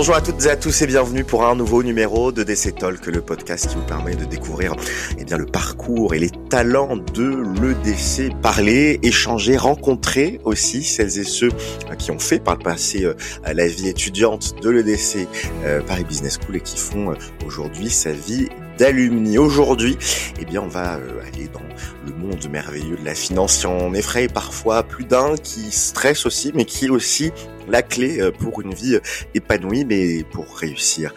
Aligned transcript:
Bonjour 0.00 0.14
à 0.14 0.22
toutes 0.22 0.46
et 0.46 0.48
à 0.48 0.56
tous 0.56 0.80
et 0.80 0.86
bienvenue 0.86 1.24
pour 1.24 1.44
un 1.44 1.54
nouveau 1.54 1.82
numéro 1.82 2.32
de 2.32 2.42
DC 2.42 2.74
Talk, 2.74 3.04
le 3.04 3.20
podcast 3.20 3.66
qui 3.68 3.74
vous 3.74 3.82
permet 3.82 4.16
de 4.16 4.24
découvrir 4.24 4.74
eh 5.18 5.26
bien, 5.26 5.36
le 5.36 5.44
parcours 5.44 6.14
et 6.14 6.18
les 6.18 6.30
talents 6.48 6.96
de 6.96 7.42
l'EDC. 7.60 8.34
Parler, 8.40 8.98
échanger, 9.02 9.58
rencontrer 9.58 10.40
aussi 10.44 10.84
celles 10.84 11.18
et 11.18 11.24
ceux 11.24 11.50
qui 11.98 12.10
ont 12.12 12.18
fait 12.18 12.38
par 12.38 12.56
le 12.56 12.62
passé 12.62 13.04
euh, 13.04 13.12
la 13.44 13.66
vie 13.66 13.88
étudiante 13.88 14.54
de 14.62 14.70
l'EDC 14.70 15.28
euh, 15.66 15.82
Paris 15.82 16.04
Business 16.04 16.38
School 16.42 16.56
et 16.56 16.60
qui 16.62 16.78
font 16.78 17.10
euh, 17.10 17.14
aujourd'hui 17.46 17.90
sa 17.90 18.12
vie 18.12 18.48
d'alumni. 18.80 19.36
Aujourd'hui, 19.36 19.98
eh 20.40 20.46
bien, 20.46 20.62
on 20.62 20.68
va 20.68 20.94
aller 20.94 21.48
dans 21.52 21.60
le 22.06 22.14
monde 22.14 22.48
merveilleux 22.50 22.96
de 22.96 23.04
la 23.04 23.14
finance 23.14 23.58
qui 23.58 23.66
en 23.66 23.92
effraie 23.92 24.26
parfois 24.26 24.82
plus 24.82 25.04
d'un, 25.04 25.36
qui 25.36 25.70
stresse 25.70 26.24
aussi, 26.24 26.50
mais 26.54 26.64
qui 26.64 26.86
est 26.86 26.90
aussi 26.90 27.30
la 27.68 27.82
clé 27.82 28.20
euh, 28.20 28.32
pour 28.32 28.62
une 28.62 28.72
vie 28.72 28.94
euh, 28.94 29.00
épanouie. 29.34 29.84
Mais 29.84 30.24
pour 30.24 30.56
réussir 30.56 31.12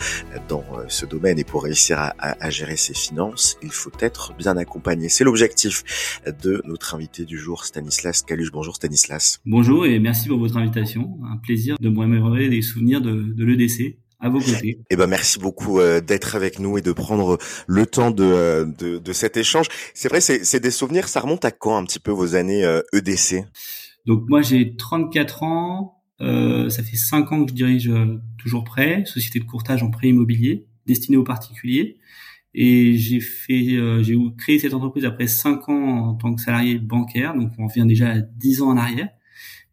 dans 0.50 0.66
euh, 0.74 0.84
ce 0.90 1.06
domaine 1.06 1.40
et 1.40 1.46
pour 1.46 1.64
réussir 1.64 2.00
à, 2.00 2.14
à, 2.20 2.50
gérer 2.50 2.76
ses 2.76 2.94
finances, 2.94 3.58
il 3.64 3.72
faut 3.72 3.94
être 4.02 4.34
bien 4.38 4.58
accompagné. 4.58 5.08
C'est 5.08 5.24
l'objectif 5.24 6.20
de 6.44 6.62
notre 6.66 6.96
invité 6.96 7.24
du 7.24 7.38
jour, 7.38 7.64
Stanislas 7.64 8.24
Caluche. 8.24 8.52
Bonjour 8.52 8.76
Stanislas. 8.76 9.40
Bonjour 9.46 9.86
et 9.86 10.00
merci 10.00 10.28
pour 10.28 10.38
votre 10.38 10.58
invitation. 10.58 11.18
Un 11.32 11.38
plaisir 11.38 11.78
de 11.80 11.88
me 11.88 11.98
remémorer 11.98 12.50
des 12.50 12.62
souvenirs 12.62 13.00
de, 13.00 13.14
de 13.14 13.46
l'EDC 13.46 14.03
à 14.24 14.30
vos 14.30 14.40
côtés. 14.40 14.80
Eh 14.90 14.96
ben 14.96 15.06
merci 15.06 15.38
beaucoup 15.38 15.80
euh, 15.80 16.00
d'être 16.00 16.36
avec 16.36 16.58
nous 16.58 16.78
et 16.78 16.82
de 16.82 16.94
prendre 16.94 17.38
le 17.68 17.86
temps 17.86 18.10
de, 18.10 18.24
euh, 18.24 18.66
de, 18.66 18.98
de 18.98 19.14
cet 19.14 19.36
échange. 19.36 19.68
C'est 19.94 20.08
vrai, 20.08 20.22
c'est 20.22 20.60
des 20.62 20.72
souvenirs. 20.72 21.10
Ça 21.10 21.20
remonte 21.20 21.44
à 21.44 21.52
quand 21.52 21.76
un 21.76 21.84
petit 21.84 22.00
peu 22.00 22.12
vos 22.12 22.34
années 22.36 22.64
EDC 22.94 23.34
euh, 23.34 23.42
e 23.42 23.44
Donc 24.06 24.24
moi 24.30 24.42
j'ai 24.42 24.78
34 24.78 25.44
ans. 25.44 26.00
Euh, 26.22 26.70
ça 26.70 26.84
fait 26.84 26.96
5 26.96 27.32
ans 27.34 27.44
que 27.44 27.50
je 27.52 27.56
dirige 27.56 27.92
toujours 28.38 28.64
prêt, 28.64 29.04
société 29.06 29.40
de 29.40 29.46
courtage 29.46 29.84
en 29.84 29.92
prêt 29.92 30.08
immobilier 30.08 30.68
destinée 30.86 31.18
aux 31.18 31.26
particuliers. 31.26 31.98
Et 32.56 32.96
j'ai 32.98 33.20
fait, 33.20 34.04
j'ai 34.04 34.16
créé 34.38 34.60
cette 34.60 34.74
entreprise 34.74 35.06
après 35.06 35.28
5 35.28 35.68
ans 35.68 36.10
en 36.10 36.14
tant 36.14 36.34
que 36.34 36.42
salarié 36.42 36.78
bancaire, 36.78 37.36
donc 37.36 37.52
on 37.58 37.68
revient 37.68 37.86
déjà 37.86 38.12
à 38.12 38.20
10 38.22 38.62
ans 38.62 38.70
en 38.70 38.78
arrière. 38.78 39.10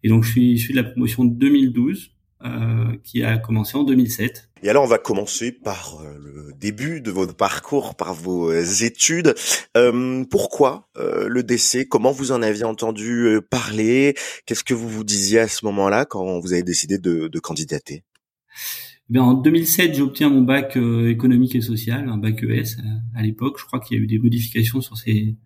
Et 0.02 0.08
donc 0.08 0.24
je 0.24 0.30
suis 0.30 0.52
issu 0.52 0.72
de 0.72 0.76
la 0.76 0.84
promotion 0.84 1.24
de 1.24 1.34
2012 1.34 2.16
euh, 2.44 2.96
qui 3.04 3.22
a 3.22 3.38
commencé 3.38 3.76
en 3.76 3.84
2007. 3.84 4.50
Et 4.62 4.68
alors 4.68 4.84
on 4.84 4.86
va 4.86 4.98
commencer 4.98 5.52
par 5.52 6.00
euh, 6.00 6.18
le 6.18 6.52
début 6.54 7.00
de 7.00 7.10
votre 7.10 7.34
parcours, 7.34 7.94
par 7.94 8.14
vos 8.14 8.50
euh, 8.50 8.64
études. 8.82 9.34
Euh, 9.76 10.24
pourquoi 10.24 10.88
le 10.96 11.42
décès? 11.42 11.86
Comment 11.86 12.12
vous 12.12 12.32
en 12.32 12.42
aviez 12.42 12.64
entendu 12.64 13.38
parler? 13.50 14.14
Qu'est-ce 14.44 14.64
que 14.64 14.74
vous 14.74 14.88
vous 14.88 15.04
disiez 15.04 15.38
à 15.38 15.48
ce 15.48 15.64
moment-là 15.64 16.04
quand 16.04 16.40
vous 16.40 16.52
avez 16.52 16.62
décidé 16.62 16.98
de, 16.98 17.28
de 17.28 17.38
candidater? 17.38 18.04
Eh 19.08 19.12
Bien, 19.12 19.22
en 19.22 19.34
2007, 19.34 19.94
j'obtiens 19.94 20.28
mon 20.28 20.42
bac 20.42 20.76
économique 20.76 21.54
et 21.54 21.60
social, 21.60 22.08
un 22.08 22.18
bac 22.18 22.42
ES 22.42 22.80
à 23.14 23.22
l'époque. 23.22 23.58
Je 23.58 23.64
crois 23.64 23.80
qu'il 23.80 23.96
y 23.96 24.00
a 24.00 24.02
eu 24.02 24.06
des 24.06 24.18
modifications 24.18 24.80
sur 24.80 24.98
ces 24.98 25.36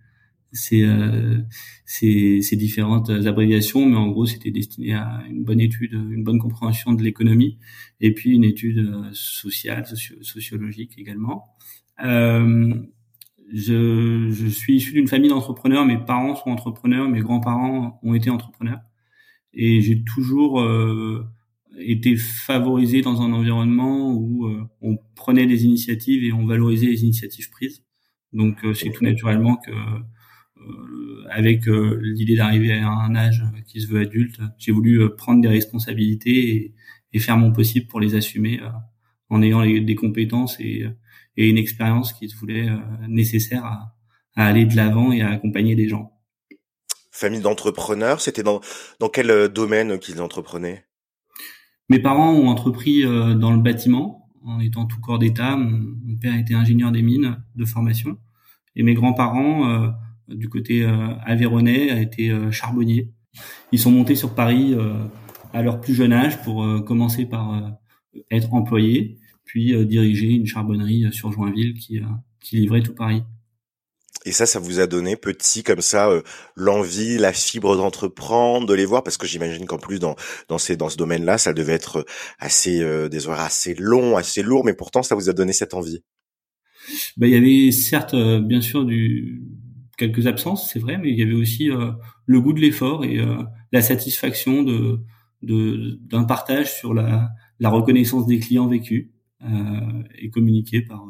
ces, 0.54 0.82
euh, 0.82 1.38
ces, 1.84 2.40
ces, 2.40 2.56
différentes 2.56 3.10
abréviations, 3.10 3.84
mais 3.86 3.96
en 3.96 4.08
gros, 4.08 4.26
c'était 4.26 4.50
destiné 4.50 4.94
à 4.94 5.22
une 5.28 5.44
bonne 5.44 5.60
étude, 5.60 5.92
une 5.92 6.24
bonne 6.24 6.38
compréhension 6.38 6.92
de 6.92 7.02
l'économie, 7.02 7.58
et 8.00 8.14
puis 8.14 8.30
une 8.30 8.44
étude 8.44 8.78
euh, 8.78 9.10
sociale, 9.12 9.84
sociologique 10.22 10.98
également. 10.98 11.46
Euh, 12.04 12.74
je, 13.52 14.28
je, 14.30 14.46
suis 14.48 14.76
issu 14.76 14.92
d'une 14.92 15.06
famille 15.06 15.30
d'entrepreneurs. 15.30 15.84
Mes 15.84 15.98
parents 15.98 16.34
sont 16.34 16.50
entrepreneurs, 16.50 17.08
mes 17.08 17.20
grands-parents 17.20 18.00
ont 18.02 18.14
été 18.14 18.30
entrepreneurs, 18.30 18.80
et 19.52 19.80
j'ai 19.80 20.02
toujours 20.02 20.60
euh, 20.60 21.26
été 21.78 22.16
favorisé 22.16 23.02
dans 23.02 23.20
un 23.22 23.32
environnement 23.32 24.12
où 24.12 24.46
euh, 24.46 24.64
on 24.80 24.98
prenait 25.14 25.46
des 25.46 25.64
initiatives 25.64 26.24
et 26.24 26.32
on 26.32 26.46
valorisait 26.46 26.86
les 26.86 27.02
initiatives 27.02 27.50
prises. 27.50 27.84
Donc 28.32 28.58
c'est 28.74 28.90
tout 28.90 29.04
naturellement 29.04 29.54
que 29.54 29.70
avec 31.30 31.68
euh, 31.68 31.98
l'idée 32.00 32.36
d'arriver 32.36 32.72
à 32.72 32.88
un 32.88 33.14
âge 33.14 33.42
qui 33.66 33.80
se 33.80 33.88
veut 33.88 34.00
adulte, 34.00 34.40
j'ai 34.58 34.72
voulu 34.72 35.00
euh, 35.00 35.08
prendre 35.08 35.40
des 35.40 35.48
responsabilités 35.48 36.74
et, 37.12 37.18
faire 37.20 37.36
mon 37.36 37.52
possible 37.52 37.86
pour 37.86 38.00
les 38.00 38.16
assumer 38.16 38.58
en 39.30 39.40
ayant 39.40 39.64
des 39.64 39.94
compétences 39.94 40.58
et, 40.58 40.84
une 41.36 41.58
expérience 41.58 42.12
qui 42.12 42.28
se 42.28 42.36
voulait 42.36 42.68
nécessaire 43.06 43.64
à, 43.64 43.94
aller 44.34 44.64
de 44.64 44.74
l'avant 44.74 45.12
et 45.12 45.22
à 45.22 45.30
accompagner 45.30 45.76
des 45.76 45.88
gens. 45.88 46.10
Famille 47.12 47.40
d'entrepreneurs, 47.40 48.20
c'était 48.20 48.42
dans, 48.42 48.60
dans 48.98 49.08
quel 49.08 49.46
domaine 49.46 50.00
qu'ils 50.00 50.20
entreprenaient? 50.20 50.86
Mes 51.88 52.00
parents 52.00 52.32
ont 52.32 52.48
entrepris 52.48 53.04
dans 53.04 53.52
le 53.52 53.62
bâtiment 53.62 54.28
en 54.44 54.58
étant 54.58 54.84
tout 54.84 55.00
corps 55.00 55.20
d'État. 55.20 55.54
Mon, 55.56 55.94
mon, 56.04 56.16
père 56.16 56.36
était 56.36 56.54
ingénieur 56.54 56.90
des 56.90 57.02
mines 57.02 57.40
de 57.54 57.64
formation 57.64 58.18
et 58.74 58.82
mes 58.82 58.94
grands-parents 58.94 59.94
du 60.28 60.48
côté 60.48 60.82
euh, 60.82 61.14
aveyronais 61.24 61.90
a 61.90 62.00
été 62.00 62.30
euh, 62.30 62.50
charbonnier. 62.50 63.10
Ils 63.72 63.78
sont 63.78 63.90
montés 63.90 64.14
sur 64.14 64.34
Paris 64.34 64.74
euh, 64.74 64.94
à 65.52 65.62
leur 65.62 65.80
plus 65.80 65.94
jeune 65.94 66.12
âge 66.12 66.40
pour 66.42 66.66
commencer 66.84 67.26
par 67.26 67.78
être 68.30 68.52
employés, 68.54 69.18
puis 69.44 69.86
diriger 69.86 70.30
une 70.30 70.46
charbonnerie 70.46 71.06
sur 71.12 71.30
Joinville 71.30 71.74
qui, 71.74 72.00
qui 72.40 72.56
livrait 72.56 72.82
tout 72.82 72.94
Paris. 72.94 73.22
Et 74.24 74.32
ça, 74.32 74.46
ça 74.46 74.58
vous 74.58 74.80
a 74.80 74.88
donné 74.88 75.14
petit 75.14 75.62
comme 75.62 75.80
ça 75.80 76.10
l'envie, 76.56 77.18
la 77.18 77.32
fibre 77.32 77.76
d'entreprendre, 77.76 78.66
de 78.66 78.74
les 78.74 78.84
voir, 78.84 79.04
parce 79.04 79.16
que 79.16 79.28
j'imagine 79.28 79.66
qu'en 79.66 79.78
plus 79.78 80.00
dans 80.00 80.16
dans 80.48 80.58
ces 80.58 80.76
dans 80.76 80.88
ce 80.88 80.96
domaine-là, 80.96 81.38
ça 81.38 81.52
devait 81.52 81.74
être 81.74 82.04
assez 82.40 82.80
des 83.08 83.28
horaires 83.28 83.44
assez 83.44 83.74
longs, 83.74 84.16
assez 84.16 84.42
lourds, 84.42 84.64
mais 84.64 84.74
pourtant 84.74 85.04
ça 85.04 85.14
vous 85.14 85.28
a 85.28 85.32
donné 85.32 85.52
cette 85.52 85.74
envie. 85.74 86.02
Ben, 87.16 87.28
il 87.28 87.32
y 87.32 87.36
avait 87.36 87.70
certes 87.70 88.16
bien 88.16 88.60
sûr 88.60 88.84
du 88.84 89.40
quelques 89.96 90.26
absences, 90.26 90.70
c'est 90.72 90.78
vrai, 90.78 90.98
mais 90.98 91.10
il 91.10 91.18
y 91.18 91.22
avait 91.22 91.34
aussi 91.34 91.70
euh, 91.70 91.92
le 92.26 92.40
goût 92.40 92.52
de 92.52 92.60
l'effort 92.60 93.04
et 93.04 93.18
euh, 93.18 93.42
la 93.72 93.82
satisfaction 93.82 94.62
de 94.62 95.00
d'un 95.42 96.24
partage 96.24 96.72
sur 96.72 96.94
la, 96.94 97.28
la 97.60 97.68
reconnaissance 97.68 98.26
des 98.26 98.38
clients 98.38 98.66
vécus 98.66 99.10
euh, 99.42 100.02
et 100.18 100.30
communiqués 100.30 100.80
par 100.80 101.04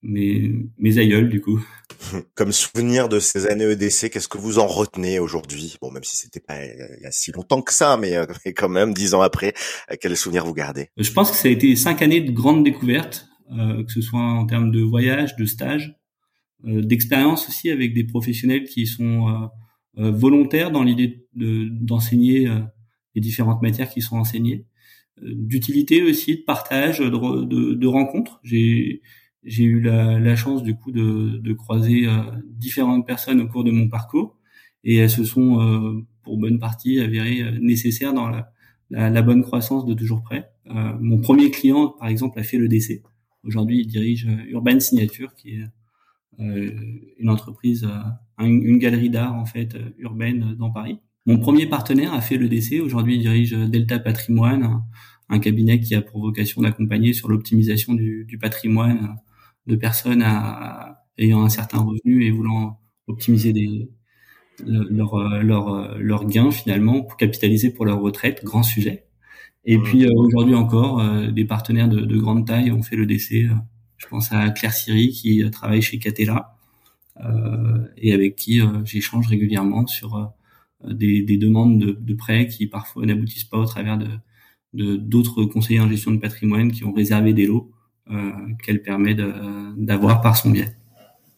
mes, 0.00 0.50
mes 0.78 0.96
aïeuls 0.96 1.28
du 1.28 1.42
coup. 1.42 1.62
Comme 2.34 2.52
souvenir 2.52 3.10
de 3.10 3.20
ces 3.20 3.46
années 3.48 3.70
EDC, 3.70 4.08
qu'est-ce 4.08 4.28
que 4.28 4.38
vous 4.38 4.58
en 4.58 4.66
retenez 4.66 5.18
aujourd'hui? 5.18 5.76
Bon, 5.82 5.90
même 5.90 6.04
si 6.04 6.16
c'était 6.16 6.40
pas 6.40 6.64
il 6.64 7.02
y 7.02 7.04
a 7.04 7.10
si 7.10 7.32
longtemps 7.32 7.60
que 7.60 7.74
ça, 7.74 7.98
mais, 7.98 8.14
mais 8.46 8.54
quand 8.54 8.70
même 8.70 8.94
dix 8.94 9.12
ans 9.12 9.20
après, 9.20 9.52
quels 10.00 10.16
souvenirs 10.16 10.46
vous 10.46 10.54
gardez? 10.54 10.88
Je 10.96 11.12
pense 11.12 11.30
que 11.30 11.36
ça 11.36 11.48
a 11.48 11.50
été 11.50 11.76
cinq 11.76 12.00
années 12.00 12.22
de 12.22 12.32
grandes 12.32 12.64
découvertes, 12.64 13.28
que 13.50 13.92
ce 13.92 14.00
soit 14.00 14.22
en 14.22 14.46
termes 14.46 14.70
de 14.70 14.80
voyage, 14.80 15.36
de 15.36 15.44
stage, 15.44 15.95
euh, 15.95 15.95
d'expérience 16.64 17.48
aussi 17.48 17.70
avec 17.70 17.94
des 17.94 18.04
professionnels 18.04 18.64
qui 18.64 18.86
sont 18.86 19.28
euh, 19.28 19.46
euh, 19.98 20.10
volontaires 20.10 20.70
dans 20.70 20.82
l'idée 20.82 21.26
d'enseigner 21.34 22.48
les 23.14 23.20
différentes 23.20 23.62
matières 23.62 23.90
qui 23.90 24.00
sont 24.00 24.16
enseignées, 24.16 24.66
d'utilité 25.22 26.02
aussi, 26.02 26.36
de 26.36 26.42
partage, 26.42 26.98
de, 26.98 27.44
de, 27.44 27.74
de 27.74 27.86
rencontres. 27.86 28.40
J'ai 28.42 29.00
eu 29.44 29.80
la, 29.80 30.18
la, 30.18 30.36
chance 30.36 30.62
du 30.62 30.74
coup 30.74 30.92
de, 30.92 31.38
de 31.38 31.52
croiser 31.52 32.06
différentes 32.44 33.06
personnes 33.06 33.40
au 33.40 33.48
cours 33.48 33.64
de 33.64 33.70
mon 33.70 33.88
parcours 33.88 34.38
et 34.82 34.96
elles 34.96 35.10
se 35.10 35.24
sont 35.24 36.04
pour 36.22 36.38
bonne 36.38 36.58
partie 36.58 37.00
avérées 37.00 37.58
nécessaires 37.60 38.12
dans 38.14 38.28
la, 38.28 38.50
la, 38.90 39.10
la 39.10 39.22
bonne 39.22 39.42
croissance 39.42 39.84
de 39.86 39.94
toujours 39.94 40.22
prêt. 40.22 40.50
mon 41.00 41.20
premier 41.20 41.50
client 41.50 41.88
par 41.88 42.08
exemple 42.08 42.38
a 42.38 42.42
fait 42.42 42.58
le 42.58 42.68
décès. 42.68 43.02
Aujourd'hui 43.42 43.80
il 43.80 43.86
dirige 43.86 44.26
Urban 44.48 44.80
Signature 44.80 45.34
qui 45.34 45.50
est 45.50 45.62
euh, 45.62 45.66
une 46.38 47.28
entreprise, 47.28 47.84
euh, 47.84 48.44
une, 48.44 48.78
galerie 48.78 49.10
d'art 49.10 49.34
en 49.34 49.46
fait 49.46 49.74
euh, 49.74 49.90
urbaine 49.98 50.54
dans 50.58 50.70
Paris. 50.70 50.98
Mon 51.26 51.38
premier 51.38 51.66
partenaire 51.66 52.12
a 52.14 52.20
fait 52.20 52.36
le 52.36 52.48
décès. 52.48 52.80
Aujourd'hui, 52.80 53.16
il 53.16 53.20
dirige 53.20 53.52
Delta 53.52 53.98
Patrimoine, 53.98 54.82
un, 55.28 55.38
cabinet 55.40 55.80
qui 55.80 55.94
a 55.94 56.02
pour 56.02 56.20
vocation 56.20 56.62
d'accompagner 56.62 57.12
sur 57.12 57.28
l'optimisation 57.28 57.94
du, 57.94 58.24
du, 58.26 58.38
patrimoine 58.38 59.16
de 59.66 59.74
personnes 59.74 60.22
à, 60.22 61.04
ayant 61.18 61.42
un 61.42 61.48
certain 61.48 61.78
revenu 61.78 62.24
et 62.24 62.30
voulant 62.30 62.78
optimiser 63.08 63.52
des, 63.52 63.90
leurs 64.64 65.42
leur, 65.42 65.98
leur 65.98 66.26
gains 66.26 66.52
finalement 66.52 67.02
pour 67.02 67.16
capitaliser 67.16 67.72
pour 67.72 67.86
leur 67.86 68.00
retraite, 68.00 68.44
grand 68.44 68.62
sujet. 68.62 69.06
Et 69.64 69.78
puis 69.78 70.06
aujourd'hui 70.08 70.54
encore, 70.54 71.02
des 71.32 71.44
partenaires 71.44 71.88
de, 71.88 72.02
de, 72.02 72.16
grande 72.18 72.46
taille 72.46 72.70
ont 72.70 72.82
fait 72.82 72.94
le 72.94 73.04
décès 73.06 73.48
je 73.96 74.06
pense 74.06 74.32
à 74.32 74.50
Claire 74.50 74.72
Siri 74.72 75.10
qui 75.10 75.42
euh, 75.42 75.50
travaille 75.50 75.82
chez 75.82 75.98
Catella 75.98 76.56
euh, 77.24 77.78
et 77.96 78.12
avec 78.12 78.36
qui 78.36 78.60
euh, 78.60 78.84
j'échange 78.84 79.26
régulièrement 79.28 79.86
sur 79.86 80.32
des, 80.84 81.22
des, 81.22 81.38
demandes 81.38 81.78
de, 81.78 81.92
de 81.92 82.14
prêts 82.14 82.46
qui 82.46 82.66
parfois 82.66 83.06
n'aboutissent 83.06 83.44
pas 83.44 83.58
au 83.58 83.66
travers 83.66 83.98
de 83.98 84.08
d'autres 84.74 85.44
conseillers 85.44 85.80
en 85.80 85.88
gestion 85.88 86.10
de 86.10 86.18
patrimoine 86.18 86.70
qui 86.70 86.84
ont 86.84 86.92
réservé 86.92 87.32
des 87.32 87.46
lots 87.46 87.70
euh, 88.10 88.30
qu'elle 88.62 88.82
permet 88.82 89.14
d'avoir 89.14 90.20
par 90.20 90.36
son 90.36 90.50
biais. 90.50 90.76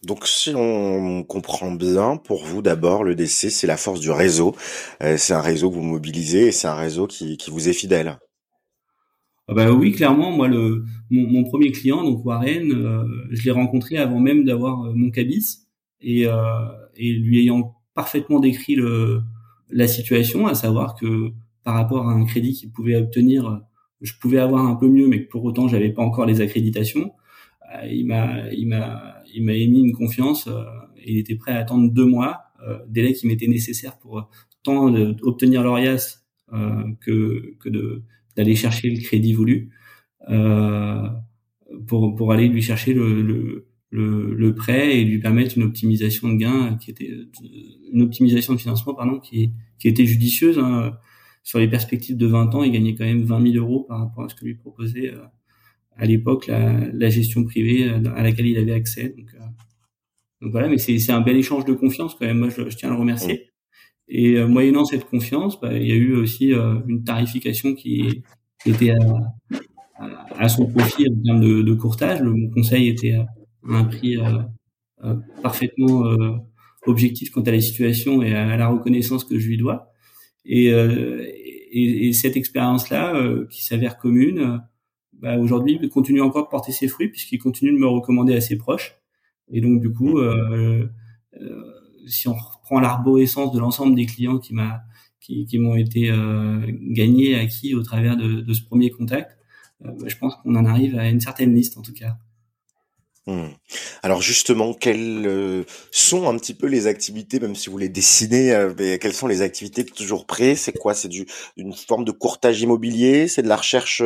Donc 0.03 0.27
si 0.27 0.51
on 0.53 1.23
comprend 1.23 1.71
bien, 1.71 2.17
pour 2.17 2.43
vous 2.43 2.61
d'abord, 2.61 3.05
le 3.05 3.15
DC, 3.15 3.49
c'est 3.49 3.67
la 3.67 3.77
force 3.77 4.01
du 4.01 4.11
réseau. 4.11 4.57
c'est 4.99 5.33
un 5.33 5.39
réseau 5.39 5.69
que 5.69 5.75
vous 5.75 5.83
mobilisez 5.83 6.47
et 6.47 6.51
c'est 6.51 6.67
un 6.67 6.75
réseau 6.75 7.07
qui, 7.07 7.37
qui 7.37 7.49
vous 7.49 7.69
est 7.69 7.73
fidèle. 7.73 8.17
Ah 9.49 9.53
bah 9.55 9.71
oui, 9.71 9.91
clairement, 9.91 10.31
moi 10.31 10.47
le 10.47 10.85
mon, 11.09 11.43
premier 11.43 11.71
client, 11.71 12.03
donc 12.03 12.23
Warren, 12.23 12.71
je 13.31 13.43
l'ai 13.43 13.51
rencontré 13.51 13.97
avant 13.97 14.19
même 14.19 14.45
d'avoir 14.45 14.77
mon 14.93 15.09
cabis 15.09 15.67
et, 16.01 16.25
et 16.95 17.13
lui 17.13 17.39
ayant 17.39 17.75
parfaitement 17.95 18.39
décrit 18.39 18.75
le 18.75 19.21
la 19.71 19.87
situation, 19.87 20.47
à 20.47 20.55
savoir 20.55 20.95
que 20.95 21.31
par 21.63 21.75
rapport 21.75 22.07
à 22.07 22.13
un 22.13 22.25
crédit 22.25 22.53
qu'il 22.53 22.71
pouvait 22.71 22.95
obtenir, 22.95 23.61
je 24.01 24.13
pouvais 24.19 24.39
avoir 24.39 24.65
un 24.65 24.75
peu 24.75 24.87
mieux, 24.87 25.07
mais 25.07 25.23
que 25.23 25.29
pour 25.29 25.43
autant 25.43 25.67
j'avais 25.67 25.91
pas 25.91 26.01
encore 26.01 26.25
les 26.25 26.41
accréditations. 26.41 27.11
Euh, 27.75 27.87
il 27.87 28.05
m'a, 28.07 28.49
il 28.51 28.67
m'a, 28.67 29.15
il 29.33 29.43
m'a 29.43 29.53
émis 29.53 29.81
une 29.81 29.93
confiance. 29.93 30.47
Euh, 30.47 30.63
et 30.97 31.13
il 31.13 31.17
était 31.17 31.35
prêt 31.35 31.51
à 31.53 31.57
attendre 31.57 31.91
deux 31.91 32.05
mois, 32.05 32.41
euh, 32.67 32.79
délai 32.87 33.13
qui 33.13 33.27
m'était 33.27 33.47
nécessaire 33.47 33.97
pour 33.99 34.29
tant 34.63 34.89
d'obtenir 34.89 35.63
l'ORIAS 35.63 36.17
que 37.01 37.55
que 37.59 37.69
de 37.69 38.03
d'aller 38.39 38.55
chercher 38.55 38.89
le 38.89 38.99
crédit 39.01 39.33
voulu 39.33 39.69
pour 41.87 42.15
pour 42.15 42.31
aller 42.31 42.47
lui 42.47 42.61
chercher 42.61 42.93
le, 42.93 43.65
le 43.91 44.55
prêt 44.55 44.97
et 44.97 45.03
lui 45.03 45.19
permettre 45.19 45.57
une 45.57 45.63
optimisation 45.63 46.29
de 46.29 46.35
gains 46.35 46.77
qui 46.79 46.91
était 46.91 47.11
une 47.91 48.01
optimisation 48.01 48.53
de 48.53 48.59
financement 48.59 48.93
pardon 48.93 49.19
qui 49.19 49.51
qui 49.79 49.87
était 49.87 50.05
judicieuse 50.05 50.59
hein. 50.59 50.97
sur 51.43 51.59
les 51.59 51.67
perspectives 51.67 52.17
de 52.17 52.27
20 52.27 52.55
ans 52.55 52.63
il 52.63 52.71
gagnait 52.71 52.95
quand 52.95 53.05
même 53.05 53.23
20 53.23 53.51
000 53.51 53.65
euros 53.65 53.85
par 53.87 53.99
rapport 53.99 54.25
à 54.25 54.29
ce 54.29 54.35
que 54.35 54.45
lui 54.45 54.55
proposait 54.55 55.09
euh, 55.13 55.25
à 55.97 56.05
l'époque 56.05 56.47
la, 56.47 56.79
la, 56.93 57.09
gestion 57.09 57.43
privée 57.43 57.89
euh, 57.89 58.01
à 58.15 58.23
laquelle 58.23 58.47
il 58.47 58.57
avait 58.57 58.71
accès. 58.71 59.09
Donc, 59.17 59.27
euh, 59.35 59.45
donc 60.41 60.51
voilà 60.51 60.69
mais 60.69 60.77
c'est 60.77 60.97
c'est 60.99 61.11
un 61.11 61.21
bel 61.21 61.35
échange 61.35 61.65
de 61.65 61.73
confiance 61.73 62.15
quand 62.15 62.25
même. 62.25 62.39
Moi 62.39 62.49
je 62.49 62.63
tiens 62.75 62.89
à 62.89 62.93
le 62.93 62.99
remercier 62.99 63.49
et 64.09 64.43
moyennant 64.43 64.85
cette 64.85 65.05
confiance 65.05 65.59
bah, 65.61 65.73
il 65.73 65.87
y 65.87 65.91
a 65.91 65.95
eu 65.95 66.15
aussi 66.15 66.51
une 66.87 67.03
tarification 67.03 67.75
qui 67.75 68.23
était 68.65 68.91
à, 68.91 68.97
à, 70.37 70.49
son 70.49 70.65
profit 70.65 71.07
en 71.07 71.23
termes 71.23 71.41
de, 71.41 71.61
de 71.61 71.73
courtage 71.73 72.21
le 72.21 72.33
mon 72.33 72.49
conseil 72.49 72.87
était 72.87 73.19
un 73.67 73.85
prix 73.85 74.17
euh, 74.17 74.39
euh, 75.03 75.15
parfaitement 75.41 76.05
euh, 76.05 76.35
objectif 76.85 77.31
quant 77.31 77.41
à 77.41 77.51
la 77.51 77.61
situation 77.61 78.21
et 78.21 78.33
à, 78.33 78.57
la 78.57 78.67
reconnaissance 78.67 79.23
que 79.23 79.37
je 79.37 79.47
lui 79.47 79.57
dois. 79.57 79.91
Et, 80.45 80.67
et, 80.67 82.07
et 82.07 82.13
cette 82.13 82.37
expérience-là, 82.37 83.21
qui 83.49 83.63
s'avère 83.63 83.97
commune, 83.97 84.61
bah, 85.13 85.37
aujourd'hui, 85.37 85.77
continue 85.89 86.21
encore 86.21 86.45
de 86.45 86.49
porter 86.49 86.71
ses 86.71 86.87
fruits 86.87 87.09
puisqu'il 87.09 87.37
continue 87.37 87.73
de 87.73 87.77
me 87.77 87.87
recommander 87.87 88.33
à 88.33 88.41
ses 88.41 88.57
proches. 88.57 88.95
Et 89.51 89.61
donc, 89.61 89.81
du 89.81 89.91
coup, 89.91 90.17
euh, 90.17 90.87
euh, 91.39 91.73
si 92.07 92.27
on 92.27 92.33
reprend 92.33 92.79
l'arborescence 92.79 93.51
de 93.51 93.59
l'ensemble 93.59 93.95
des 93.95 94.05
clients 94.05 94.39
qui 94.39 94.53
m'a 94.53 94.81
qui, 95.19 95.45
qui 95.45 95.59
m'ont 95.59 95.75
été 95.75 96.09
euh, 96.09 96.61
gagnés, 96.67 97.35
acquis 97.35 97.75
au 97.75 97.83
travers 97.83 98.17
de, 98.17 98.41
de 98.41 98.53
ce 98.53 98.63
premier 98.63 98.89
contact, 98.89 99.37
bah, 99.79 99.91
je 100.05 100.15
pense 100.17 100.35
qu'on 100.37 100.55
en 100.55 100.65
arrive 100.65 100.97
à 100.97 101.07
une 101.09 101.19
certaine 101.19 101.53
liste 101.53 101.77
en 101.77 101.81
tout 101.81 101.93
cas. 101.93 102.17
Mmh. 103.27 103.49
Alors 104.01 104.21
justement, 104.21 104.73
quelles 104.73 105.27
euh, 105.27 105.63
sont 105.91 106.27
un 106.27 106.37
petit 106.37 106.55
peu 106.55 106.67
les 106.67 106.87
activités, 106.87 107.39
même 107.39 107.55
si 107.55 107.69
vous 107.69 107.77
les 107.77 107.89
dessinez, 107.89 108.53
euh, 108.53 108.73
mais 108.77 108.97
quelles 108.97 109.13
sont 109.13 109.27
les 109.27 109.41
activités 109.41 109.85
toujours 109.85 110.25
prêts 110.25 110.55
C'est 110.55 110.71
quoi? 110.71 110.95
C'est 110.95 111.09
du 111.09 111.27
une 111.55 111.73
forme 111.73 112.05
de 112.05 112.11
courtage 112.11 112.61
immobilier? 112.61 113.27
C'est 113.27 113.43
de 113.43 113.47
la 113.47 113.57
recherche, 113.57 114.01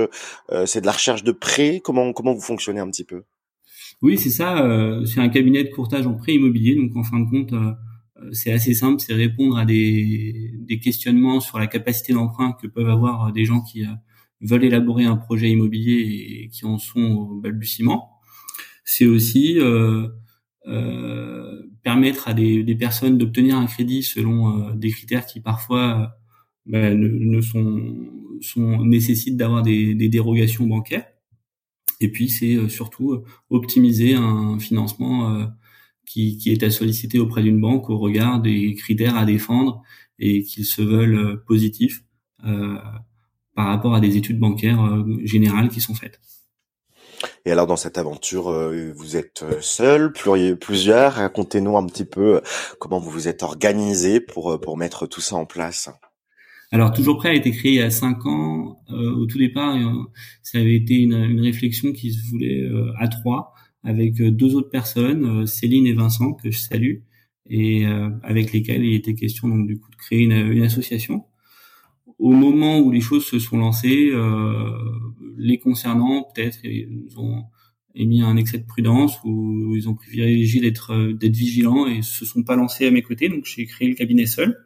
euh, 0.51 0.65
c'est 0.65 0.81
de 0.81 0.85
la 0.85 0.91
recherche 0.91 1.23
de 1.23 1.31
prêts 1.31 1.79
Comment 1.83 2.11
comment 2.11 2.33
vous 2.33 2.41
fonctionnez 2.41 2.81
un 2.81 2.89
petit 2.89 3.05
peu? 3.05 3.23
Oui, 4.03 4.17
c'est 4.17 4.29
ça. 4.29 5.01
c'est 5.05 5.19
un 5.19 5.29
cabinet 5.29 5.63
de 5.63 5.69
courtage 5.69 6.05
en 6.05 6.13
prêt 6.13 6.35
immobilier. 6.35 6.75
Donc 6.75 6.95
en 6.95 7.03
fin 7.03 7.19
de 7.19 7.29
compte, 7.29 7.53
c'est 8.31 8.51
assez 8.51 8.73
simple. 8.73 8.99
C'est 8.99 9.13
répondre 9.15 9.57
à 9.57 9.65
des 9.65 10.51
des 10.59 10.79
questionnements 10.79 11.39
sur 11.39 11.57
la 11.57 11.67
capacité 11.67 12.13
d'emprunt 12.13 12.53
que 12.61 12.67
peuvent 12.67 12.89
avoir 12.89 13.31
des 13.31 13.45
gens 13.45 13.61
qui 13.61 13.83
veulent 14.41 14.65
élaborer 14.65 15.05
un 15.05 15.15
projet 15.17 15.49
immobilier 15.49 16.43
et 16.43 16.49
qui 16.49 16.65
en 16.65 16.77
sont 16.77 17.01
au 17.01 17.39
balbutiement 17.39 18.13
c'est 18.83 19.05
aussi 19.05 19.59
euh, 19.59 20.07
euh, 20.67 21.63
permettre 21.83 22.27
à 22.27 22.33
des, 22.33 22.63
des 22.63 22.75
personnes 22.75 23.17
d'obtenir 23.17 23.57
un 23.57 23.65
crédit 23.65 24.03
selon 24.03 24.69
euh, 24.69 24.73
des 24.75 24.91
critères 24.91 25.25
qui 25.25 25.39
parfois 25.39 26.15
ben, 26.65 26.99
ne, 26.99 27.07
ne, 27.07 27.41
sont, 27.41 27.95
sont 28.41 28.83
nécessitent 28.85 29.37
d'avoir 29.37 29.63
des, 29.63 29.95
des, 29.95 30.09
dérogations 30.09 30.65
bancaires. 30.67 31.05
Et 32.03 32.09
puis 32.09 32.29
c'est 32.29 32.67
surtout 32.69 33.23
optimiser 33.49 34.15
un 34.15 34.59
financement 34.59 35.47
qui, 36.05 36.37
qui, 36.37 36.51
est 36.51 36.63
à 36.63 36.69
solliciter 36.69 37.17
auprès 37.17 37.41
d'une 37.41 37.61
banque 37.61 37.89
au 37.89 37.97
regard 37.97 38.41
des 38.41 38.75
critères 38.75 39.15
à 39.15 39.25
défendre 39.25 39.81
et 40.19 40.43
qu'ils 40.43 40.65
se 40.65 40.81
veulent 40.81 41.43
positifs 41.45 42.03
euh, 42.45 42.77
par 43.55 43.67
rapport 43.67 43.95
à 43.95 44.01
des 44.01 44.17
études 44.17 44.39
bancaires 44.39 45.05
générales 45.23 45.69
qui 45.69 45.79
sont 45.81 45.95
faites. 45.95 46.19
Et 47.45 47.51
alors 47.51 47.67
dans 47.67 47.75
cette 47.75 47.97
aventure, 47.97 48.49
euh, 48.49 48.91
vous 48.95 49.17
êtes 49.17 49.43
euh, 49.43 49.61
seul, 49.61 50.11
plusieurs. 50.11 51.13
Racontez-nous 51.13 51.77
un 51.77 51.85
petit 51.85 52.05
peu 52.05 52.35
euh, 52.35 52.41
comment 52.79 52.99
vous 52.99 53.09
vous 53.09 53.27
êtes 53.27 53.43
organisé 53.43 54.19
pour 54.19 54.59
pour 54.59 54.77
mettre 54.77 55.07
tout 55.07 55.21
ça 55.21 55.35
en 55.35 55.45
place. 55.45 55.89
Alors 56.73 56.91
toujours 56.91 57.17
prêt 57.17 57.29
a 57.29 57.33
été 57.33 57.51
créé 57.51 57.71
il 57.73 57.77
y 57.77 57.81
a 57.81 57.89
cinq 57.89 58.25
ans. 58.25 58.81
au 58.89 59.25
tout 59.25 59.37
départ, 59.37 59.77
ça 60.41 60.57
avait 60.57 60.75
été 60.75 60.95
une, 60.95 61.13
une 61.13 61.41
réflexion 61.41 61.93
qui 61.93 62.11
se 62.11 62.27
voulait 62.29 62.67
à 62.97 63.07
trois 63.07 63.53
avec 63.83 64.15
deux 64.15 64.55
autres 64.55 64.69
personnes, 64.69 65.45
Céline 65.45 65.85
et 65.85 65.93
Vincent 65.93 66.33
que 66.33 66.49
je 66.49 66.57
salue, 66.57 66.97
et 67.49 67.85
avec 68.23 68.53
lesquels 68.53 68.83
il 68.83 68.95
était 68.95 69.13
question 69.13 69.47
donc 69.47 69.67
du 69.67 69.79
coup 69.79 69.91
de 69.91 69.95
créer 69.95 70.23
une, 70.23 70.31
une 70.31 70.63
association 70.63 71.25
au 72.23 72.31
moment 72.31 72.79
où 72.79 72.89
les 72.91 73.01
choses 73.01 73.25
se 73.25 73.37
sont 73.37 73.57
lancées, 73.57 74.09
euh, 74.13 74.69
les 75.37 75.57
concernant, 75.57 76.23
peut-être, 76.23 76.59
ils 76.63 77.17
ont 77.17 77.43
émis 77.95 78.21
un 78.21 78.37
excès 78.37 78.59
de 78.59 78.65
prudence 78.65 79.19
ou 79.23 79.75
ils 79.75 79.89
ont 79.89 79.93
privilégié 79.93 80.61
d'être 80.61 80.93
euh, 80.93 81.13
d'être 81.13 81.35
vigilants 81.35 81.85
et 81.85 82.01
se 82.01 82.25
sont 82.25 82.43
pas 82.43 82.55
lancés 82.55 82.87
à 82.87 82.91
mes 82.91 83.01
côtés. 83.01 83.27
Donc 83.29 83.45
j'ai 83.45 83.65
créé 83.65 83.89
le 83.89 83.95
cabinet 83.95 84.25
seul. 84.25 84.57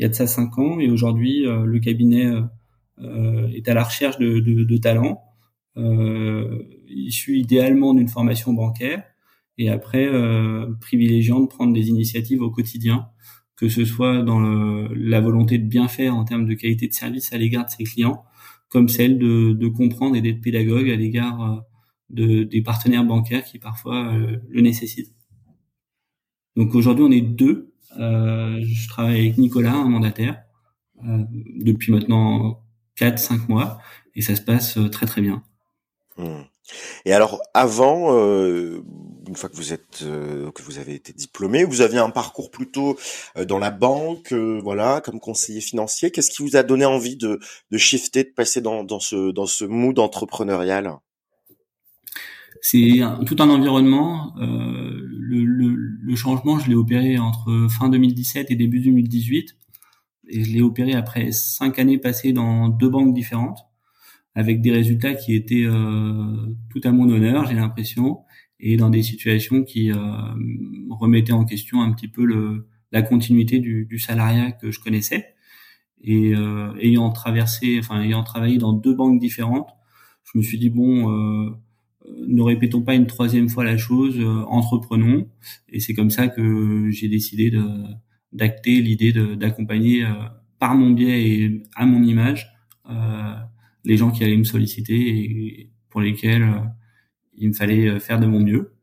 Il 0.00 0.04
y 0.04 0.06
a 0.06 0.08
de 0.08 0.14
ça 0.14 0.26
cinq 0.26 0.58
ans 0.58 0.80
et 0.80 0.90
aujourd'hui 0.90 1.46
euh, 1.46 1.66
le 1.66 1.78
cabinet 1.78 2.24
euh, 3.00 3.48
est 3.48 3.68
à 3.68 3.74
la 3.74 3.84
recherche 3.84 4.18
de, 4.18 4.40
de, 4.40 4.64
de 4.64 4.76
talents 4.78 5.22
euh, 5.76 6.62
issus 6.88 7.38
idéalement 7.38 7.92
d'une 7.92 8.08
formation 8.08 8.54
bancaire 8.54 9.04
et 9.58 9.68
après 9.68 10.08
privilégiant 10.80 11.40
de 11.40 11.46
prendre 11.46 11.74
des 11.74 11.90
initiatives 11.90 12.40
au 12.40 12.50
quotidien 12.50 13.10
que 13.60 13.68
ce 13.68 13.84
soit 13.84 14.22
dans 14.22 14.40
la 14.40 15.20
volonté 15.20 15.58
de 15.58 15.66
bien 15.66 15.86
faire 15.86 16.16
en 16.16 16.24
termes 16.24 16.46
de 16.46 16.54
qualité 16.54 16.88
de 16.88 16.94
service 16.94 17.34
à 17.34 17.36
l'égard 17.36 17.66
de 17.66 17.70
ses 17.70 17.84
clients, 17.84 18.24
comme 18.70 18.88
celle 18.88 19.18
de, 19.18 19.68
comprendre 19.68 20.16
et 20.16 20.22
d'être 20.22 20.40
pédagogue 20.40 20.88
à 20.88 20.96
l'égard 20.96 21.42
euh, 21.42 21.60
de, 22.08 22.44
des 22.44 22.62
partenaires 22.62 23.04
bancaires 23.04 23.44
qui 23.44 23.58
parfois 23.58 24.14
euh, 24.14 24.38
le 24.48 24.62
nécessitent. 24.62 25.12
Donc 26.56 26.74
aujourd'hui, 26.74 27.04
on 27.04 27.10
est 27.10 27.20
deux. 27.20 27.69
Euh, 27.98 28.60
je 28.62 28.88
travaille 28.88 29.20
avec 29.20 29.38
Nicolas, 29.38 29.72
un 29.72 29.88
mandataire, 29.88 30.42
depuis 31.02 31.92
maintenant 31.92 32.62
4-5 32.96 33.48
mois, 33.48 33.78
et 34.14 34.22
ça 34.22 34.36
se 34.36 34.42
passe 34.42 34.78
très 34.90 35.06
très 35.06 35.22
bien. 35.22 35.42
Mmh. 36.18 36.42
Et 37.04 37.12
alors, 37.12 37.40
avant, 37.54 38.14
euh, 38.16 38.82
une 39.26 39.36
fois 39.36 39.48
que 39.48 39.56
vous 39.56 39.72
êtes, 39.72 40.02
euh, 40.02 40.50
que 40.52 40.62
vous 40.62 40.78
avez 40.78 40.94
été 40.94 41.12
diplômé, 41.12 41.64
vous 41.64 41.80
aviez 41.80 41.98
un 41.98 42.10
parcours 42.10 42.50
plutôt 42.50 42.98
euh, 43.36 43.44
dans 43.44 43.58
la 43.58 43.70
banque, 43.70 44.32
voilà, 44.32 45.00
comme 45.00 45.20
conseiller 45.20 45.60
financier. 45.60 46.10
Qu'est-ce 46.10 46.30
qui 46.30 46.42
vous 46.42 46.56
a 46.56 46.62
donné 46.62 46.84
envie 46.84 47.16
de, 47.16 47.40
de 47.70 47.78
shifter, 47.78 48.24
de 48.24 48.30
passer 48.30 48.60
dans, 48.60 48.84
dans 48.84 49.00
ce 49.00 49.30
dans 49.32 49.46
ce 49.46 49.64
mood 49.64 49.98
entrepreneurial? 49.98 50.98
C'est 52.62 53.00
tout 53.26 53.36
un 53.38 53.48
environnement. 53.48 54.34
Le, 54.36 55.44
le, 55.44 55.74
le, 55.74 56.16
changement, 56.16 56.58
je 56.58 56.68
l'ai 56.68 56.74
opéré 56.74 57.18
entre 57.18 57.68
fin 57.70 57.88
2017 57.88 58.50
et 58.50 58.54
début 58.56 58.80
2018, 58.80 59.56
et 60.28 60.44
je 60.44 60.52
l'ai 60.52 60.60
opéré 60.60 60.92
après 60.92 61.32
cinq 61.32 61.78
années 61.78 61.98
passées 61.98 62.32
dans 62.32 62.68
deux 62.68 62.88
banques 62.90 63.14
différentes 63.14 63.60
avec 64.34 64.60
des 64.60 64.70
résultats 64.70 65.14
qui 65.14 65.34
étaient 65.34 65.64
euh, 65.64 66.54
tout 66.70 66.80
à 66.84 66.92
mon 66.92 67.08
honneur, 67.10 67.46
j'ai 67.46 67.54
l'impression, 67.54 68.20
et 68.60 68.76
dans 68.76 68.90
des 68.90 69.02
situations 69.02 69.64
qui 69.64 69.90
euh, 69.90 69.96
remettaient 70.90 71.32
en 71.32 71.44
question 71.44 71.82
un 71.82 71.92
petit 71.92 72.08
peu 72.08 72.24
le, 72.24 72.68
la 72.92 73.02
continuité 73.02 73.58
du, 73.58 73.86
du 73.86 73.98
salariat 73.98 74.52
que 74.52 74.70
je 74.70 74.80
connaissais. 74.80 75.34
Et 76.02 76.34
euh, 76.34 76.72
ayant 76.80 77.10
traversé, 77.10 77.78
enfin 77.78 78.00
ayant 78.02 78.22
travaillé 78.22 78.58
dans 78.58 78.72
deux 78.72 78.94
banques 78.94 79.20
différentes, 79.20 79.68
je 80.24 80.38
me 80.38 80.42
suis 80.42 80.58
dit 80.58 80.70
bon, 80.70 81.10
euh, 81.10 81.50
ne 82.08 82.42
répétons 82.42 82.82
pas 82.82 82.94
une 82.94 83.06
troisième 83.06 83.48
fois 83.48 83.64
la 83.64 83.76
chose, 83.76 84.18
euh, 84.18 84.44
entreprenons. 84.48 85.28
Et 85.68 85.80
c'est 85.80 85.94
comme 85.94 86.10
ça 86.10 86.28
que 86.28 86.90
j'ai 86.90 87.08
décidé 87.08 87.52
d'acter 88.32 88.80
l'idée 88.80 89.12
d'accompagner 89.36 90.06
par 90.58 90.74
mon 90.74 90.90
biais 90.90 91.28
et 91.28 91.62
à 91.74 91.86
mon 91.86 92.02
image 92.02 92.52
euh, 92.88 93.34
les 93.84 93.96
gens 93.96 94.10
qui 94.10 94.24
allaient 94.24 94.36
me 94.36 94.44
solliciter 94.44 94.94
et 94.94 95.70
pour 95.88 96.00
lesquels 96.00 96.42
euh, 96.42 96.60
il 97.34 97.48
me 97.48 97.52
fallait 97.52 97.88
euh, 97.88 97.98
faire 97.98 98.20
de 98.20 98.26
mon 98.26 98.40
mieux. 98.40 98.74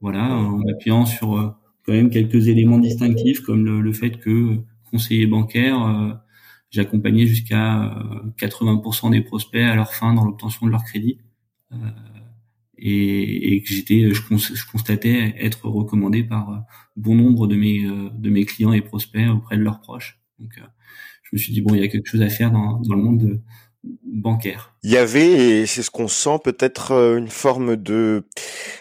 Voilà, 0.00 0.36
en 0.36 0.60
appuyant 0.68 1.06
sur 1.06 1.38
euh, 1.38 1.50
quand 1.84 1.92
même 1.92 2.10
quelques 2.10 2.48
éléments 2.48 2.78
distinctifs 2.78 3.40
comme 3.40 3.64
le, 3.64 3.92
fait 3.92 4.18
que 4.18 4.58
conseiller 4.90 5.26
bancaire, 5.26 6.20
j'accompagnais 6.70 7.26
jusqu'à 7.26 7.94
80% 8.38 9.10
des 9.10 9.20
prospects 9.20 9.62
à 9.62 9.74
leur 9.74 9.92
fin 9.92 10.14
dans 10.14 10.24
l'obtention 10.24 10.66
de 10.66 10.70
leur 10.70 10.84
crédit 10.84 11.18
et, 12.78 13.54
et, 13.54 13.62
que 13.62 13.68
j'étais, 13.68 14.12
je, 14.12 14.70
constatais 14.70 15.34
être 15.38 15.66
recommandé 15.68 16.24
par 16.24 16.64
bon 16.96 17.14
nombre 17.14 17.46
de 17.46 17.56
mes 17.56 17.82
de 17.82 18.30
mes 18.30 18.44
clients 18.44 18.72
et 18.72 18.80
prospects 18.80 19.28
auprès 19.28 19.56
de 19.56 19.62
leurs 19.62 19.80
proches. 19.80 20.20
Donc, 20.38 20.60
je 21.22 21.30
me 21.32 21.38
suis 21.38 21.52
dit 21.52 21.60
bon, 21.60 21.74
il 21.74 21.80
y 21.80 21.84
a 21.84 21.88
quelque 21.88 22.08
chose 22.08 22.22
à 22.22 22.28
faire 22.28 22.50
dans, 22.50 22.80
dans 22.80 22.94
le 22.94 23.02
monde 23.02 23.18
de, 23.18 23.40
bancaire. 24.04 24.74
Il 24.82 24.90
y 24.90 24.96
avait, 24.96 25.60
et 25.60 25.66
c'est 25.66 25.82
ce 25.82 25.90
qu'on 25.90 26.08
sent, 26.08 26.38
peut-être 26.42 26.92
euh, 26.92 27.16
une 27.16 27.28
forme 27.28 27.76
de, 27.76 28.24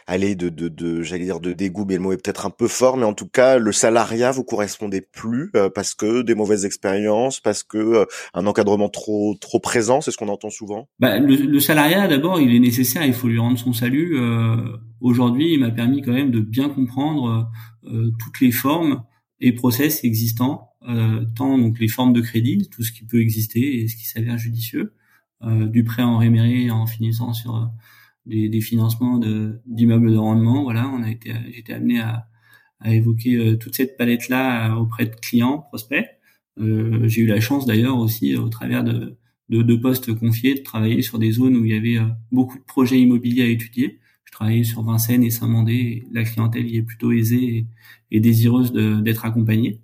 allez, 0.08 0.36
de, 0.36 0.50
de, 0.50 0.68
de 0.68 1.02
j'allais 1.02 1.26
dire 1.26 1.40
de 1.40 1.54
dégoût, 1.54 1.86
mais 1.88 1.96
le 1.96 2.02
mot 2.02 2.12
est 2.12 2.18
peut-être 2.18 2.46
un 2.46 2.50
peu 2.50 2.68
fort, 2.68 2.98
mais 2.98 3.06
en 3.06 3.14
tout 3.14 3.28
cas, 3.28 3.58
le 3.58 3.72
salariat 3.72 4.32
vous 4.32 4.44
correspondait 4.44 5.02
plus 5.02 5.52
euh, 5.56 5.70
parce 5.70 5.94
que 5.94 6.22
des 6.22 6.36
mauvaises 6.36 6.66
expériences, 6.66 7.40
parce 7.40 7.64
que 7.64 7.78
euh, 7.78 8.06
un 8.34 8.46
encadrement 8.48 8.90
trop 8.90 9.36
trop 9.40 9.60
présent, 9.60 10.02
c'est 10.02 10.12
ce 10.12 10.18
qu'on 10.18 10.30
entend 10.30 10.50
souvent? 10.50 10.88
Bah, 11.00 11.20
le, 11.20 11.36
le, 11.36 11.60
salariat, 11.60 12.08
d'abord, 12.08 12.40
il 12.40 12.54
est 12.56 12.60
nécessaire, 12.60 13.06
il 13.06 13.14
faut 13.14 13.28
lui 13.28 13.40
rendre 13.40 13.58
son 13.58 13.74
salut. 13.74 14.18
Aujourd'hui, 15.02 15.54
il 15.54 15.60
m'a 15.60 15.72
permis 15.72 16.02
quand 16.02 16.14
même 16.14 16.32
de 16.32 16.40
bien 16.40 16.70
comprendre 16.70 17.50
toutes 17.84 18.40
les 18.42 18.52
formes 18.52 19.04
et 19.44 19.52
process 19.52 20.04
existants 20.04 20.74
euh, 20.88 21.26
tant 21.36 21.58
donc 21.58 21.80
les 21.80 21.88
formes 21.88 22.14
de 22.14 22.22
crédit, 22.22 22.70
tout 22.70 22.84
ce 22.84 22.92
qui 22.92 23.06
peut 23.06 23.22
exister 23.22 23.82
et 23.82 23.88
ce 23.88 23.96
qui 23.96 24.06
s'avère 24.06 24.38
judicieux, 24.38 24.94
euh, 25.44 25.68
du 25.68 25.84
prêt 25.84 26.04
en 26.04 26.18
réméré 26.18 26.72
en 26.72 26.86
finissant 26.88 27.34
sur 27.34 27.56
euh, 27.56 27.66
des, 28.26 28.48
des 28.50 28.62
financements 28.62 29.20
d'immeubles 29.66 30.12
de 30.12 30.18
rendement. 30.18 30.64
Voilà, 30.64 30.88
on 30.90 31.04
a 31.04 31.12
été, 31.12 31.34
j'étais 31.54 31.74
amené 31.74 32.00
à, 32.00 32.28
à 32.80 32.94
évoquer 32.94 33.58
toute 33.60 33.76
cette 33.76 33.98
palette-là 33.98 34.76
auprès 34.78 35.06
de 35.06 35.16
clients, 35.16 35.60
prospects. 35.60 36.06
j'ai 36.58 37.22
eu 37.22 37.26
la 37.28 37.42
chance 37.42 37.66
d'ailleurs 37.66 37.98
aussi, 37.98 38.36
au 38.38 38.50
travers 38.50 38.84
de, 38.84 39.18
de, 39.50 39.62
de, 39.62 39.76
postes 39.76 40.14
confiés, 40.14 40.56
de 40.56 40.64
travailler 40.64 41.02
sur 41.02 41.20
des 41.20 41.32
zones 41.32 41.58
où 41.58 41.66
il 41.66 41.72
y 41.72 41.76
avait 41.76 42.06
beaucoup 42.32 42.58
de 42.58 42.64
projets 42.64 43.00
immobiliers 43.00 43.44
à 43.44 43.48
étudier. 43.48 44.00
Je 44.34 44.38
travaillais 44.40 44.64
sur 44.64 44.82
Vincennes 44.82 45.24
et 45.24 45.30
Saint-Mandé. 45.30 46.08
La 46.12 46.24
clientèle 46.24 46.68
y 46.68 46.78
est 46.78 46.82
plutôt 46.82 47.12
aisée 47.12 47.68
et, 48.10 48.20
désireuse 48.20 48.74
d'être 48.74 49.26
accompagnée 49.26 49.80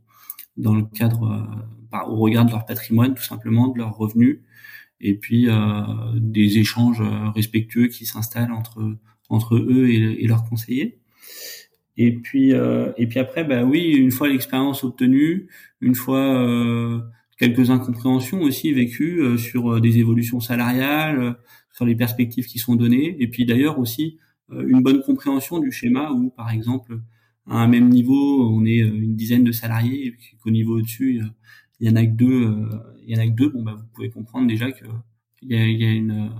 dans 0.57 0.73
le 0.73 0.85
cadre, 0.85 1.61
euh, 1.93 1.97
au 2.07 2.15
regard 2.15 2.47
de 2.47 2.51
leur 2.51 2.65
patrimoine, 2.65 3.13
tout 3.13 3.21
simplement, 3.21 3.67
de 3.67 3.77
leurs 3.77 3.95
revenus, 3.95 4.39
et 5.01 5.13
puis 5.13 5.47
euh, 5.47 5.83
des 6.15 6.57
échanges 6.57 6.99
euh, 6.99 7.29
respectueux 7.29 7.89
qui 7.89 8.07
s'installent 8.07 8.51
entre 8.51 9.55
eux 9.55 9.87
et, 9.87 10.23
et, 10.23 10.27
leurs 10.27 10.43
conseillers. 10.45 10.97
Et 11.97 12.11
puis 12.11 12.49
et 12.49 13.07
puis 13.07 13.19
après, 13.19 13.43
bah 13.43 13.63
oui, 13.63 13.91
une 13.91 14.09
fois 14.09 14.29
l'expérience 14.29 14.83
obtenue, 14.83 15.47
une 15.79 15.93
fois 15.93 17.03
quelques 17.37 17.69
incompréhensions 17.69 18.41
aussi 18.41 18.73
vécues 18.73 19.37
sur 19.37 19.79
des 19.79 19.99
évolutions 19.99 20.39
salariales, 20.39 21.35
sur 21.71 21.85
les 21.85 21.95
perspectives 21.95 22.47
qui 22.47 22.57
sont 22.57 22.75
données, 22.75 23.15
et 23.19 23.27
puis 23.27 23.45
d'ailleurs 23.45 23.77
aussi 23.77 24.17
une 24.51 24.81
bonne 24.81 25.01
compréhension 25.01 25.59
du 25.59 25.71
schéma 25.71 26.11
où, 26.11 26.29
par 26.29 26.51
exemple, 26.51 26.99
à 27.49 27.57
un 27.63 27.67
même 27.67 27.89
niveau, 27.89 28.47
on 28.49 28.65
est 28.65 28.81
euh, 28.81 28.93
une 28.93 29.15
dizaine 29.15 29.43
de 29.43 29.51
salariés, 29.51 30.07
et 30.07 30.37
qu'au 30.41 30.51
niveau 30.51 30.77
au-dessus, 30.77 31.21
il 31.79 31.87
y 31.87 31.91
en 31.91 31.95
a 31.95 32.05
que 32.05 32.11
deux, 32.11 32.45
euh, 32.47 32.69
il 33.05 33.15
y 33.15 33.19
en 33.19 33.21
a 33.21 33.27
que 33.27 33.35
deux. 33.35 33.49
Bon, 33.49 33.63
bah, 33.63 33.75
vous 33.77 33.87
pouvez 33.93 34.09
comprendre 34.09 34.47
déjà 34.47 34.71
que 34.71 34.85
il 35.41 35.51
y 35.51 35.55
a, 35.55 35.65
y 35.67 35.97
une 35.97 36.31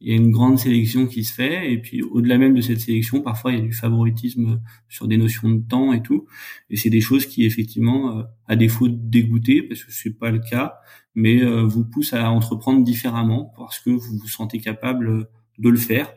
il 0.00 0.10
y 0.10 0.12
a 0.12 0.16
une 0.16 0.30
grande 0.30 0.58
sélection 0.58 1.06
qui 1.06 1.24
se 1.24 1.32
fait 1.32 1.72
et 1.72 1.78
puis 1.80 2.02
au-delà 2.02 2.36
même 2.36 2.54
de 2.54 2.60
cette 2.60 2.80
sélection 2.80 3.22
parfois 3.22 3.52
il 3.52 3.58
y 3.58 3.62
a 3.62 3.64
du 3.64 3.72
favoritisme 3.72 4.60
sur 4.90 5.08
des 5.08 5.16
notions 5.16 5.48
de 5.48 5.62
temps 5.66 5.94
et 5.94 6.02
tout 6.02 6.26
et 6.68 6.76
c'est 6.76 6.90
des 6.90 7.00
choses 7.00 7.24
qui 7.24 7.46
effectivement 7.46 8.18
euh, 8.18 8.22
à 8.46 8.56
défaut 8.56 8.88
de 8.88 8.94
dégoûter 8.94 9.62
parce 9.62 9.82
que 9.82 9.90
c'est 9.90 10.12
pas 10.18 10.30
le 10.30 10.38
cas 10.38 10.74
mais 11.14 11.42
vous 11.64 11.86
poussent 11.86 12.12
à 12.12 12.30
entreprendre 12.30 12.84
différemment 12.84 13.54
parce 13.56 13.80
que 13.80 13.88
vous 13.88 14.18
vous 14.18 14.28
sentez 14.28 14.60
capable 14.60 15.30
de 15.58 15.68
le 15.70 15.78
faire 15.78 16.12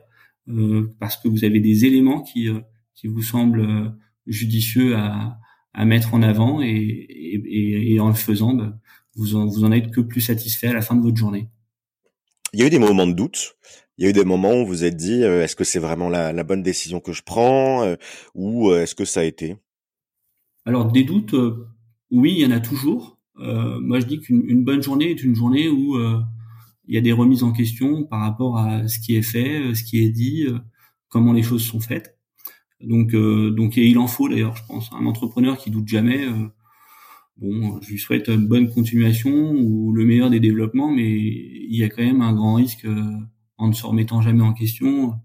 parce 0.99 1.17
que 1.17 1.27
vous 1.27 1.43
avez 1.45 1.59
des 1.59 1.85
éléments 1.85 2.21
qui 2.21 2.49
qui 2.95 3.07
vous 3.07 3.21
semblent 3.21 3.93
judicieux 4.25 4.95
à, 4.95 5.39
à 5.73 5.85
mettre 5.85 6.13
en 6.13 6.21
avant 6.21 6.61
et, 6.61 6.67
et, 6.67 7.93
et 7.93 7.99
en 7.99 8.09
le 8.09 8.13
faisant, 8.13 8.53
bah, 8.53 8.77
vous, 9.15 9.35
en, 9.35 9.45
vous 9.45 9.63
en 9.63 9.71
êtes 9.71 9.91
que 9.91 10.01
plus 10.01 10.21
satisfait 10.21 10.67
à 10.67 10.73
la 10.73 10.81
fin 10.81 10.95
de 10.95 11.01
votre 11.01 11.17
journée. 11.17 11.49
Il 12.53 12.59
y 12.59 12.63
a 12.63 12.67
eu 12.67 12.69
des 12.69 12.79
moments 12.79 13.07
de 13.07 13.13
doute. 13.13 13.55
Il 13.97 14.03
y 14.03 14.07
a 14.07 14.09
eu 14.09 14.13
des 14.13 14.25
moments 14.25 14.53
où 14.53 14.65
vous 14.65 14.67
vous 14.67 14.83
êtes 14.85 14.95
dit 14.95 15.23
euh, 15.23 15.43
est-ce 15.43 15.55
que 15.55 15.63
c'est 15.63 15.79
vraiment 15.79 16.09
la, 16.09 16.31
la, 16.31 16.43
bonne 16.43 16.63
décision 16.63 16.99
que 16.99 17.11
je 17.11 17.21
prends 17.21 17.83
euh, 17.83 17.95
ou 18.33 18.69
euh, 18.69 18.83
est-ce 18.83 18.95
que 18.95 19.05
ça 19.05 19.19
a 19.19 19.23
été? 19.23 19.57
Alors 20.65 20.91
des 20.91 21.03
doutes, 21.03 21.35
oui, 22.11 22.35
il 22.37 22.41
y 22.41 22.45
en 22.45 22.51
a 22.51 22.59
toujours. 22.59 23.19
moi, 23.35 23.99
je 23.99 24.05
dis 24.05 24.19
qu'une 24.19 24.43
une 24.47 24.63
bonne 24.63 24.81
journée 24.81 25.11
est 25.11 25.23
une 25.23 25.35
journée 25.35 25.69
où 25.69 25.97
il 26.89 26.95
y 26.95 26.97
a 26.97 27.01
des 27.01 27.13
remises 27.13 27.43
en 27.43 27.53
question 27.53 28.03
par 28.03 28.19
rapport 28.19 28.57
à 28.57 28.87
ce 28.87 28.99
qui 28.99 29.15
est 29.15 29.21
fait, 29.21 29.73
ce 29.73 29.83
qui 29.83 30.03
est 30.03 30.09
dit, 30.09 30.45
comment 31.07 31.33
les 31.33 31.43
choses 31.43 31.63
sont 31.63 31.79
faites. 31.79 32.19
Donc, 32.81 33.13
euh, 33.13 33.51
donc 33.51 33.77
il 33.77 33.97
en 33.97 34.07
faut 34.07 34.29
d'ailleurs, 34.29 34.55
je 34.55 34.63
pense, 34.67 34.89
un 34.93 35.05
entrepreneur 35.05 35.57
qui 35.57 35.69
doute 35.69 35.87
jamais. 35.87 36.25
Euh, 36.25 36.47
bon, 37.37 37.79
je 37.81 37.89
lui 37.89 37.99
souhaite 37.99 38.29
une 38.29 38.47
bonne 38.47 38.69
continuation 38.71 39.51
ou 39.51 39.91
le 39.91 40.05
meilleur 40.05 40.29
des 40.29 40.39
développements, 40.39 40.91
mais 40.91 41.09
il 41.09 41.75
y 41.75 41.83
a 41.83 41.89
quand 41.89 42.03
même 42.03 42.21
un 42.21 42.33
grand 42.33 42.55
risque 42.55 42.85
euh, 42.85 43.17
en 43.57 43.67
ne 43.67 43.73
se 43.73 43.85
remettant 43.85 44.21
jamais 44.21 44.43
en 44.43 44.53
question 44.53 45.15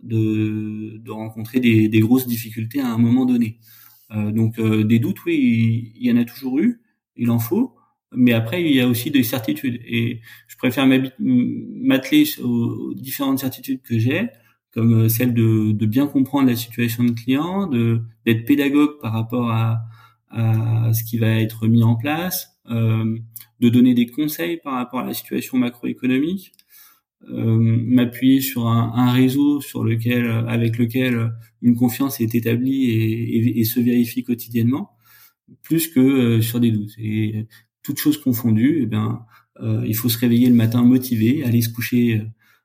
de, 0.00 0.98
de 0.98 1.10
rencontrer 1.10 1.60
des, 1.60 1.88
des, 1.88 2.00
grosses 2.00 2.26
difficultés 2.26 2.80
à 2.80 2.92
un 2.92 2.98
moment 2.98 3.24
donné. 3.24 3.58
Euh, 4.10 4.30
donc 4.30 4.60
des 4.60 4.98
doutes, 4.98 5.24
oui, 5.24 5.92
il 5.96 6.06
y 6.06 6.12
en 6.12 6.16
a 6.16 6.24
toujours 6.24 6.58
eu, 6.58 6.82
il 7.16 7.30
en 7.30 7.38
faut, 7.38 7.74
mais 8.12 8.32
après 8.32 8.62
il 8.62 8.74
y 8.74 8.80
a 8.80 8.88
aussi 8.88 9.10
des 9.10 9.22
certitudes 9.22 9.80
et 9.84 10.20
je 10.46 10.56
préfère 10.56 10.86
m'atteler 11.18 12.24
aux 12.42 12.94
différentes 12.94 13.38
certitudes 13.38 13.82
que 13.82 13.98
j'ai 13.98 14.28
comme 14.72 15.04
euh, 15.04 15.08
celle 15.08 15.34
de, 15.34 15.86
bien 15.86 16.06
comprendre 16.06 16.48
la 16.48 16.56
situation 16.56 17.04
de 17.04 17.12
client, 17.12 17.66
de 17.66 18.02
d'être 18.24 18.44
pédagogue 18.44 19.00
par 19.00 19.12
rapport 19.12 19.50
à, 19.50 19.80
à, 20.30 20.92
ce 20.92 21.04
qui 21.04 21.18
va 21.18 21.28
être 21.28 21.66
mis 21.66 21.82
en 21.82 21.96
place, 21.96 22.58
euh, 22.70 23.18
de 23.60 23.68
donner 23.68 23.94
des 23.94 24.06
conseils 24.06 24.58
par 24.58 24.74
rapport 24.74 25.00
à 25.00 25.04
la 25.04 25.14
situation 25.14 25.58
macroéconomique, 25.58 26.52
euh, 27.30 27.58
m'appuyer 27.58 28.40
sur 28.40 28.68
un, 28.68 29.10
réseau 29.12 29.60
sur 29.60 29.82
lequel, 29.82 30.30
avec 30.46 30.78
lequel 30.78 31.32
une 31.62 31.74
confiance 31.74 32.20
est 32.20 32.34
établie 32.34 32.90
et, 32.90 33.64
se 33.64 33.80
vérifie 33.80 34.22
quotidiennement, 34.22 34.90
plus 35.62 35.88
que 35.88 36.40
sur 36.40 36.60
des 36.60 36.70
doutes. 36.70 36.96
Toutes 37.88 38.00
choses 38.00 38.20
confondues, 38.20 38.80
eh 38.82 38.86
bien, 38.86 39.20
euh, 39.60 39.82
il 39.86 39.96
faut 39.96 40.10
se 40.10 40.18
réveiller 40.18 40.48
le 40.48 40.54
matin 40.54 40.82
motivé, 40.82 41.42
aller 41.42 41.62
se 41.62 41.70
coucher 41.70 42.22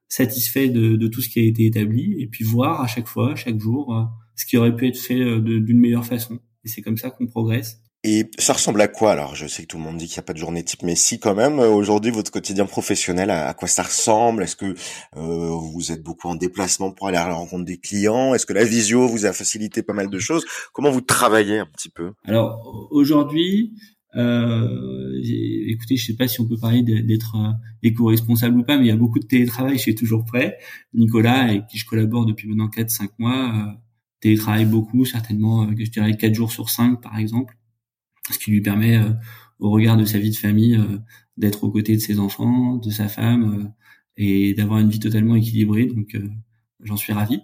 satisfait 0.09 0.67
de, 0.67 0.97
de, 0.97 1.07
tout 1.07 1.21
ce 1.21 1.29
qui 1.29 1.39
a 1.39 1.43
été 1.43 1.65
établi 1.65 2.21
et 2.21 2.27
puis 2.27 2.43
voir 2.43 2.81
à 2.81 2.87
chaque 2.87 3.07
fois, 3.07 3.35
chaque 3.35 3.57
jour, 3.57 3.95
euh, 3.95 4.03
ce 4.35 4.45
qui 4.45 4.57
aurait 4.57 4.75
pu 4.75 4.89
être 4.89 4.97
fait 4.97 5.19
euh, 5.19 5.39
d'une 5.39 5.79
meilleure 5.79 6.05
façon. 6.05 6.39
Et 6.65 6.67
c'est 6.67 6.81
comme 6.81 6.97
ça 6.97 7.09
qu'on 7.09 7.25
progresse. 7.25 7.83
Et 8.05 8.29
ça 8.37 8.51
ressemble 8.51 8.81
à 8.81 8.89
quoi 8.89 9.13
Alors, 9.13 9.33
je 9.33 9.47
sais 9.47 9.61
que 9.61 9.67
tout 9.67 9.77
le 9.77 9.83
monde 9.83 9.95
dit 9.95 10.07
qu'il 10.07 10.17
n'y 10.17 10.19
a 10.19 10.23
pas 10.23 10.33
de 10.33 10.37
journée 10.37 10.61
type, 10.61 10.83
mais 10.83 10.95
si 10.95 11.19
quand 11.19 11.35
même, 11.35 11.59
euh, 11.59 11.69
aujourd'hui, 11.69 12.11
votre 12.11 12.31
quotidien 12.31 12.65
professionnel, 12.65 13.29
à, 13.31 13.53
quoi 13.53 13.69
ça 13.69 13.83
ressemble? 13.83 14.43
Est-ce 14.43 14.57
que 14.57 14.75
euh, 15.15 15.49
vous 15.73 15.93
êtes 15.93 16.03
beaucoup 16.03 16.27
en 16.27 16.35
déplacement 16.35 16.91
pour 16.91 17.07
aller 17.07 17.17
à 17.17 17.29
la 17.29 17.35
rencontre 17.35 17.63
des 17.63 17.77
clients? 17.77 18.33
Est-ce 18.33 18.45
que 18.45 18.51
la 18.51 18.65
visio 18.65 19.07
vous 19.07 19.25
a 19.25 19.31
facilité 19.31 19.83
pas 19.83 19.93
mal 19.93 20.09
de 20.09 20.19
choses? 20.19 20.43
Comment 20.73 20.91
vous 20.91 20.99
travaillez 20.99 21.59
un 21.59 21.65
petit 21.65 21.87
peu? 21.87 22.11
Alors, 22.25 22.89
aujourd'hui, 22.91 23.73
euh, 24.15 25.21
écoutez, 25.67 25.97
je 25.97 26.05
sais 26.05 26.15
pas 26.15 26.27
si 26.27 26.39
on 26.41 26.47
peut 26.47 26.57
parler 26.57 26.83
d'être 26.83 27.35
euh, 27.35 27.51
éco-responsable 27.81 28.59
ou 28.59 28.63
pas, 28.63 28.77
mais 28.77 28.85
il 28.85 28.87
y 28.87 28.91
a 28.91 28.97
beaucoup 28.97 29.19
de 29.19 29.25
télétravail 29.25 29.77
chez 29.77 29.95
Toujours 29.95 30.25
Prêt. 30.25 30.57
Nicolas, 30.93 31.43
avec 31.43 31.67
qui 31.67 31.77
je 31.77 31.85
collabore 31.85 32.25
depuis 32.25 32.47
maintenant 32.47 32.69
4-5 32.69 33.09
mois, 33.19 33.55
euh, 33.55 33.71
télétravaille 34.19 34.65
beaucoup, 34.65 35.05
certainement, 35.05 35.63
euh, 35.63 35.73
je 35.77 35.89
dirais 35.89 36.15
4 36.15 36.33
jours 36.33 36.51
sur 36.51 36.69
5 36.69 37.01
par 37.01 37.17
exemple, 37.17 37.57
ce 38.31 38.37
qui 38.37 38.51
lui 38.51 38.61
permet, 38.61 38.97
euh, 38.97 39.11
au 39.59 39.71
regard 39.71 39.97
de 39.97 40.05
sa 40.05 40.19
vie 40.19 40.31
de 40.31 40.35
famille, 40.35 40.79
d'être 41.37 41.63
aux 41.63 41.71
côtés 41.71 41.95
de 41.95 42.01
ses 42.01 42.19
enfants, 42.19 42.77
de 42.77 42.89
sa 42.89 43.07
femme, 43.07 43.71
et 44.17 44.53
d'avoir 44.53 44.79
une 44.79 44.89
vie 44.89 44.99
totalement 44.99 45.35
équilibrée. 45.35 45.85
Donc, 45.85 46.17
j'en 46.81 46.97
suis 46.97 47.13
ravi. 47.13 47.39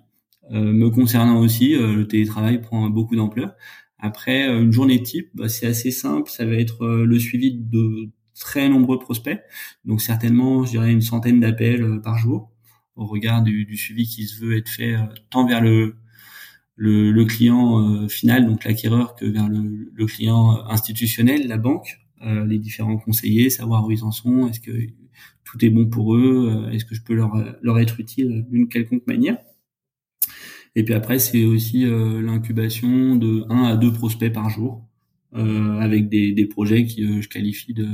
me 0.51 0.89
concernant 0.89 1.39
aussi, 1.39 1.75
le 1.75 2.05
télétravail 2.05 2.59
prend 2.59 2.89
beaucoup 2.89 3.15
d'ampleur. 3.15 3.53
Après, 3.99 4.47
euh, 4.47 4.61
une 4.61 4.71
journée 4.71 5.03
type, 5.03 5.29
bah, 5.33 5.49
c'est 5.49 5.67
assez 5.67 5.91
simple. 5.91 6.29
Ça 6.29 6.45
va 6.45 6.53
être 6.53 6.83
euh, 6.83 7.05
le 7.05 7.19
suivi 7.19 7.53
de 7.53 8.09
très 8.33 8.69
nombreux 8.69 8.99
prospects. 8.99 9.39
Donc 9.85 10.01
certainement, 10.01 10.65
je 10.65 10.71
dirais 10.71 10.91
une 10.91 11.01
centaine 11.01 11.39
d'appels 11.41 11.83
euh, 11.83 11.99
par 11.99 12.17
jour 12.17 12.51
au 12.95 13.05
regard 13.05 13.43
du, 13.43 13.77
suivi 13.77 14.05
qui 14.05 14.25
se 14.27 14.43
veut 14.43 14.57
être 14.57 14.67
fait 14.69 14.93
tant 15.29 15.45
vers 15.45 15.61
le, 15.61 15.95
le, 16.75 17.11
le 17.13 17.25
client 17.25 18.09
final, 18.09 18.45
donc 18.45 18.65
l'acquéreur, 18.65 19.15
que 19.15 19.25
vers 19.25 19.47
le, 19.47 19.89
le, 19.93 20.05
client 20.05 20.65
institutionnel, 20.67 21.47
la 21.47 21.57
banque, 21.57 21.97
les 22.21 22.57
différents 22.57 22.97
conseillers, 22.97 23.49
savoir 23.49 23.85
où 23.87 23.91
ils 23.91 24.03
en 24.03 24.11
sont, 24.11 24.49
est-ce 24.49 24.59
que 24.59 24.73
tout 25.45 25.63
est 25.63 25.69
bon 25.69 25.85
pour 25.85 26.13
eux, 26.13 26.67
est-ce 26.73 26.83
que 26.83 26.93
je 26.93 27.01
peux 27.01 27.13
leur, 27.13 27.31
leur 27.61 27.79
être 27.79 28.01
utile 28.01 28.45
d'une 28.49 28.67
quelconque 28.67 29.07
manière. 29.07 29.37
Et 30.75 30.83
puis 30.83 30.93
après, 30.93 31.19
c'est 31.19 31.45
aussi 31.45 31.85
euh, 31.85 32.21
l'incubation 32.21 33.15
de 33.15 33.43
1 33.49 33.63
à 33.63 33.75
2 33.77 33.91
prospects 33.93 34.31
par 34.31 34.49
jour, 34.49 34.87
euh, 35.35 35.79
avec 35.79 36.09
des, 36.09 36.31
des 36.31 36.45
projets 36.45 36.85
que 36.85 37.21
je 37.21 37.29
qualifie 37.29 37.73
de, 37.73 37.87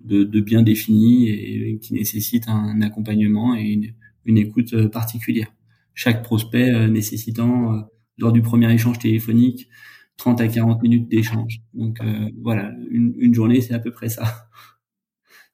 de, 0.00 0.24
de, 0.24 0.40
bien 0.40 0.62
définis 0.62 1.28
et, 1.28 1.78
qui 1.80 1.94
nécessitent 1.94 2.48
un 2.48 2.80
accompagnement 2.82 3.54
et 3.56 3.62
une, 3.62 3.92
une 4.24 4.38
écoute 4.38 4.88
particulière. 4.88 5.52
Chaque 5.94 6.22
prospect 6.22 6.88
nécessitant, 6.88 7.86
lors 8.18 8.32
du 8.32 8.40
premier 8.40 8.72
échange 8.72 8.98
téléphonique, 8.98 9.68
30 10.16 10.40
à 10.40 10.48
40 10.48 10.82
minutes 10.82 11.08
d'échange. 11.08 11.60
Donc 11.74 11.98
voilà, 12.40 12.74
une, 12.90 13.14
une 13.18 13.34
journée, 13.34 13.60
c'est 13.60 13.74
à 13.74 13.78
peu 13.78 13.90
près 13.90 14.08
ça. 14.08 14.48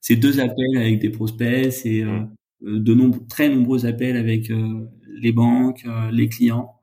C'est 0.00 0.16
deux 0.16 0.40
appels 0.40 0.76
avec 0.76 1.00
des 1.00 1.10
prospects, 1.10 1.72
c'est 1.72 2.04
de 2.62 2.94
nombreux, 2.94 3.26
très 3.28 3.48
nombreux 3.48 3.84
appels 3.84 4.16
avec 4.16 4.50
les 5.20 5.32
banques, 5.32 5.86
les 6.12 6.28
clients 6.28 6.78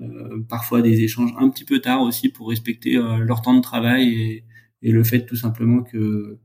euh, 0.00 0.44
parfois 0.48 0.80
des 0.82 1.00
échanges 1.02 1.32
un 1.38 1.48
petit 1.48 1.64
peu 1.64 1.80
tard 1.80 2.02
aussi 2.02 2.28
pour 2.28 2.50
respecter 2.50 2.96
euh, 2.96 3.18
leur 3.18 3.42
temps 3.42 3.54
de 3.54 3.60
travail 3.60 4.44
et, 4.82 4.92
le 4.92 5.02
fait 5.02 5.26
tout 5.26 5.34
simplement 5.34 5.82
que 5.82 6.38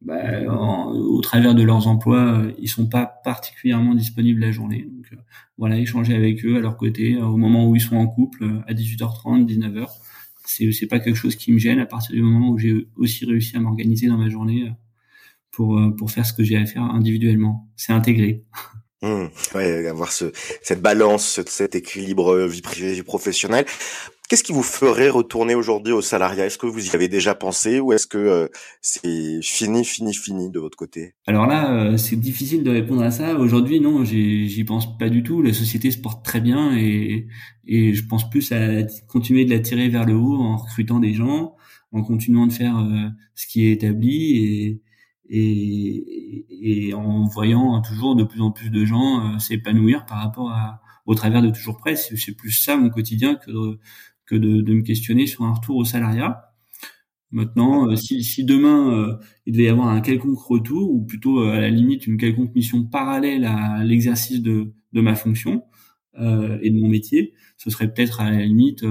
bah, 0.00 0.44
au 0.46 1.20
travers 1.20 1.54
de 1.56 1.62
leurs 1.64 1.88
emplois, 1.88 2.38
euh, 2.38 2.52
ils 2.58 2.68
sont 2.68 2.88
pas 2.88 3.06
particulièrement 3.24 3.94
disponibles 3.96 4.40
la 4.40 4.52
journée. 4.52 4.86
Donc 4.88 5.10
voilà, 5.58 5.76
échanger 5.78 6.14
avec 6.14 6.44
eux 6.44 6.56
à 6.56 6.60
leur 6.60 6.76
côté 6.76 7.16
au 7.18 7.36
moment 7.36 7.68
où 7.68 7.74
ils 7.74 7.80
sont 7.80 7.96
en 7.96 8.06
couple 8.06 8.44
à 8.68 8.74
18h30, 8.74 9.44
19h. 9.46 9.88
C'est 10.46 10.70
c'est 10.72 10.86
pas 10.86 11.00
quelque 11.00 11.16
chose 11.16 11.36
qui 11.36 11.52
me 11.52 11.58
gêne 11.58 11.80
à 11.80 11.86
partir 11.86 12.14
du 12.14 12.22
moment 12.22 12.50
où 12.50 12.58
j'ai 12.58 12.88
aussi 12.96 13.24
réussi 13.24 13.56
à 13.56 13.60
m'organiser 13.60 14.06
dans 14.06 14.18
ma 14.18 14.28
journée 14.28 14.70
pour 15.50 15.80
pour 15.96 16.10
faire 16.10 16.26
ce 16.26 16.32
que 16.32 16.44
j'ai 16.44 16.56
à 16.56 16.66
faire 16.66 16.84
individuellement. 16.84 17.68
C'est 17.76 17.92
intégré. 17.92 18.44
Mmh, 19.02 19.28
ouais, 19.54 19.86
avoir 19.86 20.12
ce, 20.12 20.26
cette 20.62 20.82
balance, 20.82 21.40
cet 21.46 21.74
équilibre 21.74 22.34
euh, 22.34 22.46
vie 22.46 22.60
privée, 22.60 22.92
vie 22.92 23.02
professionnelle. 23.02 23.64
Qu'est-ce 24.28 24.44
qui 24.44 24.52
vous 24.52 24.62
ferait 24.62 25.08
retourner 25.08 25.54
aujourd'hui 25.54 25.92
au 25.94 26.02
salariat? 26.02 26.46
Est-ce 26.46 26.58
que 26.58 26.66
vous 26.66 26.86
y 26.86 26.94
avez 26.94 27.08
déjà 27.08 27.34
pensé 27.34 27.80
ou 27.80 27.92
est-ce 27.92 28.06
que 28.06 28.18
euh, 28.18 28.48
c'est 28.82 29.40
fini, 29.42 29.84
fini, 29.86 30.14
fini 30.14 30.50
de 30.50 30.60
votre 30.60 30.76
côté? 30.76 31.14
Alors 31.26 31.46
là, 31.46 31.72
euh, 31.72 31.96
c'est 31.96 32.14
difficile 32.14 32.62
de 32.62 32.70
répondre 32.70 33.02
à 33.02 33.10
ça. 33.10 33.34
Aujourd'hui, 33.36 33.80
non, 33.80 34.04
j'y 34.04 34.64
pense 34.64 34.98
pas 34.98 35.08
du 35.08 35.22
tout. 35.22 35.40
La 35.40 35.54
société 35.54 35.90
se 35.90 35.98
porte 35.98 36.22
très 36.22 36.42
bien 36.42 36.76
et, 36.76 37.26
et 37.66 37.94
je 37.94 38.06
pense 38.06 38.28
plus 38.28 38.52
à 38.52 38.82
continuer 39.08 39.46
de 39.46 39.50
la 39.50 39.60
tirer 39.60 39.88
vers 39.88 40.04
le 40.04 40.14
haut 40.14 40.36
en 40.36 40.58
recrutant 40.58 41.00
des 41.00 41.14
gens, 41.14 41.56
en 41.90 42.02
continuant 42.02 42.46
de 42.46 42.52
faire 42.52 42.76
ce 43.34 43.46
qui 43.48 43.66
est 43.66 43.72
établi 43.72 44.36
et, 44.36 44.80
et, 45.30 46.88
et, 46.88 46.94
en 46.94 47.24
voyant 47.24 47.80
toujours 47.82 48.16
de 48.16 48.24
plus 48.24 48.40
en 48.40 48.50
plus 48.50 48.70
de 48.70 48.84
gens 48.84 49.34
euh, 49.34 49.38
s'épanouir 49.38 50.04
par 50.04 50.18
rapport 50.18 50.50
à, 50.50 50.82
au 51.06 51.14
travers 51.14 51.40
de 51.40 51.50
Toujours 51.50 51.78
Prêt. 51.78 51.96
C'est 51.96 52.36
plus 52.36 52.50
ça 52.50 52.76
mon 52.76 52.90
quotidien 52.90 53.36
que 53.36 53.50
de, 53.50 53.78
que 54.26 54.34
de, 54.34 54.60
de, 54.60 54.74
me 54.74 54.82
questionner 54.82 55.26
sur 55.26 55.44
un 55.44 55.52
retour 55.52 55.76
au 55.76 55.84
salariat. 55.84 56.52
Maintenant, 57.30 57.88
euh, 57.88 57.94
si, 57.94 58.24
si, 58.24 58.44
demain 58.44 58.92
euh, 58.92 59.16
il 59.46 59.52
devait 59.52 59.64
y 59.64 59.68
avoir 59.68 59.88
un 59.88 60.00
quelconque 60.00 60.40
retour, 60.40 60.90
ou 60.90 61.04
plutôt 61.04 61.42
à 61.42 61.60
la 61.60 61.70
limite 61.70 62.08
une 62.08 62.16
quelconque 62.16 62.54
mission 62.54 62.84
parallèle 62.84 63.44
à 63.44 63.84
l'exercice 63.84 64.42
de, 64.42 64.74
de 64.92 65.00
ma 65.00 65.14
fonction 65.14 65.62
euh, 66.18 66.58
et 66.60 66.70
de 66.70 66.80
mon 66.80 66.88
métier, 66.88 67.34
ce 67.56 67.70
serait 67.70 67.92
peut-être 67.92 68.20
à 68.20 68.32
la 68.32 68.44
limite 68.44 68.84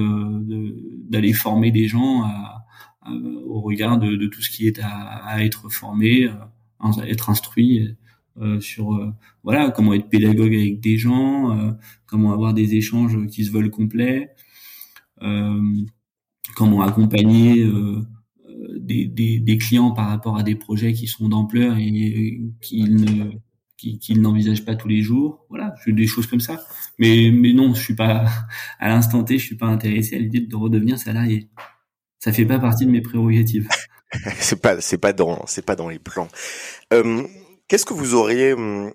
d'aller 1.10 1.34
former 1.34 1.72
des 1.72 1.88
gens 1.88 2.24
à, 2.24 2.28
euh, 2.28 2.59
au 3.06 3.62
regard 3.62 3.98
de, 3.98 4.16
de, 4.16 4.28
tout 4.28 4.42
ce 4.42 4.50
qui 4.50 4.68
est 4.68 4.80
à, 4.80 4.90
à 4.90 5.44
être 5.44 5.70
formé, 5.70 6.26
euh, 6.26 6.34
à 6.80 7.08
être 7.08 7.30
instruit 7.30 7.96
euh, 8.42 8.60
sur 8.60 9.14
voilà 9.44 9.72
comment 9.72 9.94
être 9.94 10.10
pédagogue 10.10 10.54
avec 10.54 10.80
des 10.80 10.98
gens, 10.98 11.76
comment 12.06 12.34
avoir 12.34 12.54
des 12.54 12.76
échanges 12.76 13.28
qui 13.28 13.46
se 13.46 13.52
veulent 13.52 13.72
complets, 13.72 14.34
comment 16.56 16.82
accompagner 16.82 17.70
des, 18.78 19.06
des, 19.06 19.40
des, 19.40 19.58
clients 19.58 19.92
par 19.92 20.10
rapport 20.10 20.38
à 20.38 20.44
des 20.44 20.56
projets 20.56 20.94
qui 20.94 21.08
sont 21.08 21.30
d'ampleur 21.30 21.78
et 21.78 22.42
qu'ils 22.62 22.96
ne 22.96 23.32
qu'ils 23.80 24.22
n'envisagent 24.22 24.66
pas 24.66 24.76
tous 24.76 24.88
les 24.88 25.02
jours. 25.02 25.46
Voilà, 25.50 25.74
des 25.88 26.08
choses 26.08 26.28
comme 26.28 26.40
ça. 26.40 26.62
Mais 26.98 27.32
mais 27.32 27.54
non, 27.54 27.74
je 27.74 27.82
suis 27.82 27.96
pas 27.96 28.26
à 28.80 28.90
l'instant 28.90 29.24
T, 29.24 29.38
je 29.38 29.46
suis 29.46 29.56
pas 29.56 29.68
intéressé 29.68 30.16
à 30.16 30.20
l'idée 30.20 30.42
de 30.42 30.56
redevenir 30.56 30.98
salarié 30.98 31.50
ça 32.20 32.34
fait 32.34 32.46
pas 32.46 32.60
partie 32.60 32.86
de 32.86 32.92
mes 32.92 33.02
prérogatives. 33.02 33.68
c'est 34.40 34.62
pas, 34.62 34.82
c'est 34.82 34.98
pas 34.98 35.14
dans, 35.14 35.46
c'est 35.48 35.66
pas 35.66 35.76
dans 35.76 35.90
les 35.90 36.00
plans. 36.00 36.28
Euh, 36.94 37.24
qu'est-ce 37.68 37.86
que 37.86 37.94
vous 37.94 38.14
auriez, 38.14 38.54
hum, 38.54 38.92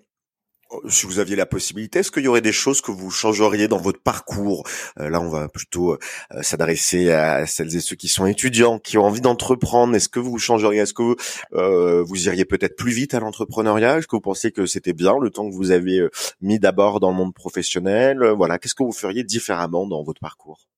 si 0.88 1.06
vous 1.06 1.18
aviez 1.18 1.36
la 1.36 1.46
possibilité, 1.46 2.00
est-ce 2.00 2.10
qu'il 2.10 2.24
y 2.24 2.28
aurait 2.28 2.40
des 2.40 2.52
choses 2.52 2.80
que 2.80 2.90
vous 2.90 3.10
changeriez 3.10 3.68
dans 3.68 3.78
votre 3.78 4.02
parcours? 4.02 4.64
Euh, 4.98 5.08
Là, 5.08 5.20
on 5.20 5.28
va 5.28 5.48
plutôt 5.48 5.92
euh, 5.92 5.98
s'adresser 6.42 7.12
à 7.12 7.46
celles 7.46 7.74
et 7.76 7.80
ceux 7.80 7.96
qui 7.96 8.08
sont 8.08 8.26
étudiants, 8.26 8.78
qui 8.78 8.98
ont 8.98 9.04
envie 9.04 9.20
d'entreprendre. 9.20 9.94
Est-ce 9.94 10.08
que 10.08 10.20
vous 10.20 10.38
changeriez? 10.38 10.80
Est-ce 10.80 10.94
que 10.94 11.02
vous, 11.02 11.16
euh, 11.54 12.02
vous 12.02 12.26
iriez 12.26 12.44
peut-être 12.44 12.76
plus 12.76 12.92
vite 12.92 13.14
à 13.14 13.20
l'entrepreneuriat? 13.20 13.98
Est-ce 13.98 14.06
que 14.06 14.16
vous 14.16 14.20
pensez 14.20 14.52
que 14.52 14.66
c'était 14.66 14.92
bien 14.94 15.14
le 15.20 15.30
temps 15.30 15.48
que 15.48 15.54
vous 15.54 15.70
avez 15.70 16.08
mis 16.40 16.58
d'abord 16.58 17.00
dans 17.00 17.10
le 17.10 17.16
monde 17.16 17.34
professionnel? 17.34 18.18
Voilà, 18.36 18.58
qu'est-ce 18.58 18.74
que 18.74 18.82
vous 18.82 18.92
feriez 18.92 19.24
différemment 19.24 19.86
dans 19.86 20.02
votre 20.02 20.20
parcours? 20.20 20.68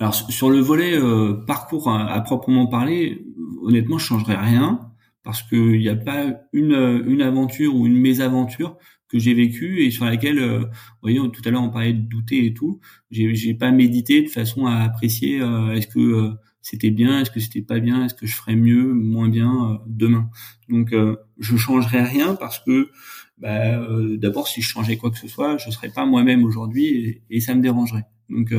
Alors 0.00 0.14
sur 0.14 0.50
le 0.50 0.58
volet 0.58 0.96
euh, 0.96 1.34
parcours 1.46 1.88
à, 1.88 2.20
proprement 2.22 2.66
parler, 2.66 3.24
honnêtement, 3.62 3.98
je 3.98 4.06
changerais 4.06 4.36
rien 4.36 4.80
parce 5.22 5.42
qu'il 5.42 5.78
n'y 5.78 5.88
a 5.88 5.96
pas 5.96 6.34
une, 6.52 7.04
une 7.06 7.22
aventure 7.22 7.74
ou 7.74 7.86
une 7.86 7.98
mésaventure 7.98 8.76
que 9.08 9.18
j'ai 9.18 9.34
vécue 9.34 9.82
et 9.82 9.90
sur 9.90 10.04
laquelle, 10.04 10.38
euh, 10.38 10.58
vous 10.58 10.66
voyez, 11.02 11.18
tout 11.30 11.42
à 11.44 11.50
l'heure 11.50 11.62
on 11.62 11.70
parlait 11.70 11.92
de 11.92 12.02
douter 12.02 12.44
et 12.44 12.54
tout, 12.54 12.80
j'ai, 13.10 13.34
j'ai 13.34 13.54
pas 13.54 13.70
médité 13.70 14.22
de 14.22 14.28
façon 14.28 14.66
à 14.66 14.78
apprécier 14.78 15.40
euh, 15.40 15.72
est-ce 15.72 15.86
que 15.86 16.32
c'était 16.60 16.90
bien, 16.90 17.20
est-ce 17.20 17.30
que 17.30 17.40
c'était 17.40 17.62
pas 17.62 17.78
bien, 17.78 18.04
est-ce 18.04 18.14
que 18.14 18.26
je 18.26 18.34
ferais 18.34 18.56
mieux, 18.56 18.92
moins 18.92 19.28
bien 19.28 19.80
demain. 19.86 20.30
Donc 20.70 20.94
je 21.38 21.56
changerais 21.56 22.02
rien 22.02 22.34
parce 22.36 22.58
que 22.58 22.88
bah, 23.36 23.86
d'abord 24.16 24.48
si 24.48 24.62
je 24.62 24.68
changeais 24.68 24.96
quoi 24.96 25.10
que 25.10 25.18
ce 25.18 25.28
soit, 25.28 25.58
je 25.58 25.70
serais 25.70 25.90
pas 25.90 26.06
moi-même 26.06 26.42
aujourd'hui 26.42 26.86
et, 26.86 27.22
et, 27.28 27.40
ça 27.40 27.54
me 27.54 27.60
dérangerait. 27.60 28.06
Donc 28.30 28.54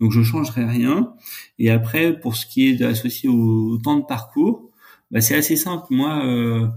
donc 0.00 0.12
je 0.12 0.22
changerai 0.22 0.64
rien. 0.64 1.12
Et 1.58 1.70
après, 1.70 2.18
pour 2.18 2.36
ce 2.36 2.46
qui 2.46 2.68
est 2.68 2.82
associé 2.82 3.28
au, 3.28 3.78
temps 3.78 3.98
de 3.98 4.04
parcours, 4.04 4.70
bah, 5.10 5.20
c'est 5.20 5.36
assez 5.36 5.56
simple. 5.56 5.86
Moi, 5.90 6.24
euh, 6.24 6.68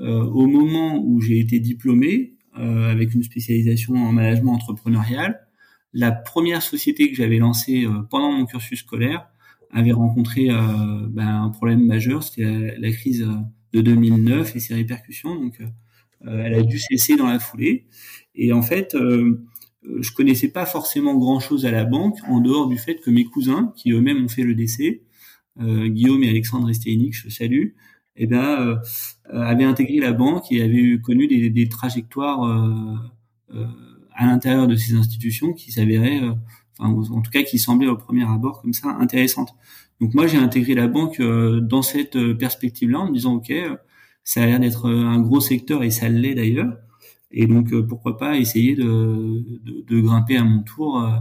euh, 0.00 0.22
au 0.24 0.46
moment 0.46 1.02
où 1.04 1.20
j'ai 1.20 1.40
été 1.40 1.58
diplômé 1.60 2.34
euh, 2.58 2.90
avec 2.90 3.14
une 3.14 3.22
spécialisation 3.22 3.94
en 3.94 4.12
management 4.12 4.54
entrepreneurial, 4.54 5.46
la 5.92 6.12
première 6.12 6.62
société 6.62 7.10
que 7.10 7.16
j'avais 7.16 7.38
lancée 7.38 7.84
euh, 7.84 8.02
pendant 8.10 8.32
mon 8.32 8.46
cursus 8.46 8.80
scolaire 8.80 9.28
avait 9.70 9.92
rencontré 9.92 10.50
euh, 10.50 10.56
bah, 11.08 11.26
un 11.26 11.50
problème 11.50 11.84
majeur, 11.84 12.22
c'était 12.22 12.76
la, 12.78 12.90
crise 12.90 13.26
de 13.72 13.80
2009 13.80 14.56
et 14.56 14.60
ses 14.60 14.74
répercussions. 14.74 15.34
Donc, 15.34 15.60
elle 16.26 16.54
a 16.54 16.62
dû 16.62 16.78
cesser 16.78 17.16
dans 17.16 17.26
la 17.26 17.38
foulée. 17.38 17.86
Et 18.34 18.52
en 18.52 18.62
fait, 18.62 18.94
euh, 18.94 19.46
je 19.82 20.12
connaissais 20.12 20.48
pas 20.48 20.66
forcément 20.66 21.16
grand 21.16 21.40
chose 21.40 21.66
à 21.66 21.70
la 21.70 21.84
banque 21.84 22.18
en 22.26 22.40
dehors 22.40 22.68
du 22.68 22.78
fait 22.78 22.96
que 22.96 23.10
mes 23.10 23.24
cousins, 23.24 23.72
qui 23.76 23.92
eux-mêmes 23.92 24.24
ont 24.24 24.28
fait 24.28 24.42
le 24.42 24.54
décès, 24.54 25.02
euh, 25.60 25.88
Guillaume 25.88 26.22
et 26.22 26.28
Alexandre 26.28 26.70
Estéinic, 26.70 27.14
je 27.14 27.28
salue, 27.28 27.68
eh 28.16 28.26
ben, 28.26 28.44
euh, 28.44 28.76
avaient 29.32 29.64
intégré 29.64 29.98
la 29.98 30.12
banque 30.12 30.50
et 30.50 30.62
avaient 30.62 30.98
connu 31.00 31.26
des, 31.26 31.50
des 31.50 31.68
trajectoires 31.68 32.44
euh, 32.44 33.66
à 34.14 34.26
l'intérieur 34.26 34.66
de 34.66 34.76
ces 34.76 34.94
institutions 34.94 35.52
qui 35.52 35.72
s'avéraient, 35.72 36.20
enfin, 36.78 36.90
en 36.90 37.22
tout 37.22 37.30
cas, 37.30 37.42
qui 37.42 37.58
semblaient 37.58 37.88
au 37.88 37.96
premier 37.96 38.24
abord 38.24 38.60
comme 38.62 38.72
ça 38.72 38.96
intéressantes. 39.00 39.54
Donc 40.00 40.14
moi, 40.14 40.26
j'ai 40.26 40.38
intégré 40.38 40.74
la 40.74 40.88
banque 40.88 41.20
dans 41.20 41.82
cette 41.82 42.34
perspective-là 42.34 43.00
en 43.00 43.08
me 43.08 43.14
disant, 43.14 43.34
ok, 43.34 43.52
ça 44.24 44.42
a 44.42 44.46
l'air 44.46 44.60
d'être 44.60 44.88
un 44.88 45.20
gros 45.20 45.40
secteur 45.40 45.82
et 45.82 45.90
ça 45.90 46.08
l'est 46.08 46.34
d'ailleurs. 46.34 46.76
Et 47.30 47.46
donc, 47.46 47.72
euh, 47.72 47.82
pourquoi 47.86 48.16
pas 48.16 48.38
essayer 48.38 48.74
de, 48.74 50.00
grimper 50.00 50.36
à 50.36 50.44
mon 50.44 50.62
tour 50.62 51.02
euh, 51.02 51.18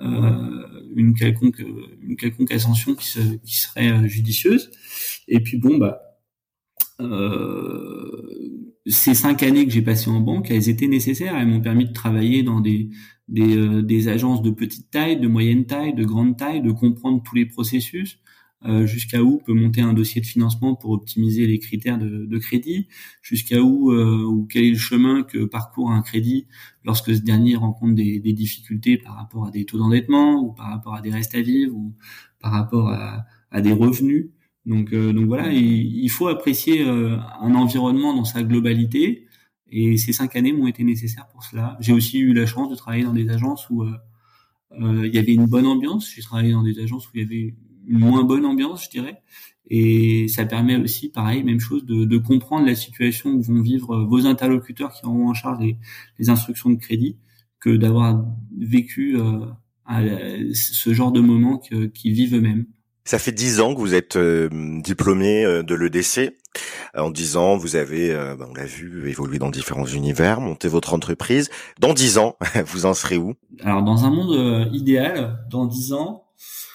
euh 0.00 0.60
une 0.96 1.14
quelconque 1.14 1.60
une 2.02 2.16
quelconque 2.16 2.52
ascension 2.52 2.94
qui, 2.94 3.06
se, 3.08 3.18
qui 3.44 3.56
serait 3.56 4.08
judicieuse. 4.08 4.70
Et 5.26 5.40
puis 5.40 5.56
bon, 5.58 5.76
bah 5.78 6.00
ces 8.86 9.14
cinq 9.14 9.42
années 9.42 9.66
que 9.66 9.72
j'ai 9.72 9.82
passées 9.82 10.10
en 10.10 10.20
banque, 10.20 10.50
elles 10.50 10.68
étaient 10.68 10.86
nécessaires. 10.86 11.36
Elles 11.36 11.48
m'ont 11.48 11.60
permis 11.60 11.86
de 11.86 11.92
travailler 11.92 12.42
dans 12.44 12.60
des, 12.60 12.90
des 13.28 14.08
agences 14.08 14.42
de 14.42 14.50
petite 14.50 14.90
taille, 14.90 15.18
de 15.18 15.26
moyenne 15.26 15.66
taille, 15.66 15.94
de 15.94 16.04
grande 16.04 16.36
taille, 16.36 16.62
de 16.62 16.70
comprendre 16.70 17.22
tous 17.24 17.34
les 17.34 17.46
processus, 17.46 18.20
euh, 18.66 18.86
jusqu'à 18.86 19.22
où 19.22 19.38
peut 19.38 19.52
monter 19.52 19.82
un 19.82 19.92
dossier 19.92 20.22
de 20.22 20.26
financement 20.26 20.74
pour 20.74 20.92
optimiser 20.92 21.46
les 21.46 21.58
critères 21.58 21.98
de, 21.98 22.24
de 22.24 22.38
crédit, 22.38 22.88
jusqu'à 23.20 23.60
où 23.60 23.92
euh, 23.92 24.24
ou 24.24 24.46
quel 24.46 24.64
est 24.64 24.70
le 24.70 24.78
chemin 24.78 25.22
que 25.22 25.44
parcourt 25.44 25.90
un 25.90 26.00
crédit 26.00 26.46
lorsque 26.82 27.14
ce 27.14 27.20
dernier 27.20 27.56
rencontre 27.56 27.94
des, 27.94 28.20
des 28.20 28.32
difficultés 28.32 28.96
par 28.96 29.16
rapport 29.16 29.46
à 29.46 29.50
des 29.50 29.66
taux 29.66 29.76
d'endettement 29.76 30.40
ou 30.40 30.52
par 30.52 30.70
rapport 30.70 30.94
à 30.94 31.02
des 31.02 31.10
restes 31.10 31.34
à 31.34 31.42
vivre 31.42 31.76
ou 31.76 31.94
par 32.40 32.52
rapport 32.52 32.88
à, 32.88 33.26
à 33.50 33.60
des 33.60 33.72
revenus? 33.72 34.30
Donc, 34.64 34.94
euh, 34.94 35.12
donc 35.12 35.26
voilà, 35.26 35.52
il, 35.52 36.08
faut 36.08 36.28
apprécier 36.28 36.82
un 36.84 37.54
environnement 37.54 38.14
dans 38.14 38.24
sa 38.24 38.42
globalité 38.42 39.26
et 39.70 39.98
ces 39.98 40.14
cinq 40.14 40.36
années 40.36 40.54
m'ont 40.54 40.68
été 40.68 40.84
nécessaires 40.84 41.28
pour 41.28 41.44
cela. 41.44 41.76
J'ai 41.80 41.92
aussi 41.92 42.18
eu 42.18 42.32
la 42.32 42.46
chance 42.46 42.70
de 42.70 42.76
travailler 42.76 43.04
dans 43.04 43.12
des 43.12 43.28
agences 43.28 43.68
où 43.68 43.84
il 44.80 45.14
y 45.14 45.18
avait 45.18 45.34
une 45.34 45.44
bonne 45.44 45.66
ambiance. 45.66 46.10
J'ai 46.14 46.22
travaillé 46.22 46.52
dans 46.52 46.62
des 46.62 46.78
agences 46.80 47.06
où 47.08 47.10
il 47.14 47.22
y 47.22 47.26
avait 47.26 47.54
moins 47.86 48.24
bonne 48.24 48.46
ambiance, 48.46 48.84
je 48.84 48.90
dirais. 48.90 49.22
Et 49.70 50.28
ça 50.28 50.44
permet 50.44 50.76
aussi, 50.76 51.08
pareil, 51.08 51.42
même 51.42 51.60
chose, 51.60 51.86
de, 51.86 52.04
de, 52.04 52.18
comprendre 52.18 52.66
la 52.66 52.74
situation 52.74 53.30
où 53.30 53.42
vont 53.42 53.62
vivre 53.62 54.04
vos 54.04 54.26
interlocuteurs 54.26 54.92
qui 54.92 55.06
auront 55.06 55.28
en 55.28 55.34
charge 55.34 55.58
les, 55.60 55.78
les 56.18 56.28
instructions 56.28 56.68
de 56.68 56.76
crédit, 56.76 57.16
que 57.60 57.70
d'avoir 57.70 58.22
vécu 58.58 59.16
euh, 59.16 60.52
ce 60.54 60.92
genre 60.92 61.12
de 61.12 61.20
moments 61.20 61.58
qu'ils 61.58 62.12
vivent 62.12 62.36
eux-mêmes. 62.36 62.66
Ça 63.06 63.18
fait 63.18 63.32
dix 63.32 63.60
ans 63.60 63.74
que 63.74 63.80
vous 63.80 63.94
êtes 63.94 64.16
euh, 64.16 64.48
diplômé 64.82 65.44
euh, 65.44 65.62
de 65.62 65.74
l'EDC. 65.74 66.36
En 66.94 67.10
dix 67.10 67.36
ans, 67.36 67.56
vous 67.56 67.74
avez, 67.74 68.14
bah, 68.38 68.46
on 68.48 68.54
l'a 68.54 68.66
vu, 68.66 69.10
évolué 69.10 69.40
dans 69.40 69.50
différents 69.50 69.86
univers, 69.86 70.40
monté 70.40 70.68
votre 70.68 70.94
entreprise. 70.94 71.50
Dans 71.80 71.92
dix 71.92 72.18
ans, 72.18 72.36
vous 72.66 72.86
en 72.86 72.94
serez 72.94 73.16
où? 73.16 73.34
Alors, 73.62 73.82
dans 73.82 74.04
un 74.04 74.10
monde 74.10 74.70
idéal, 74.72 75.44
dans 75.50 75.66
dix 75.66 75.92
ans, 75.92 76.24
euh, 76.24 76.73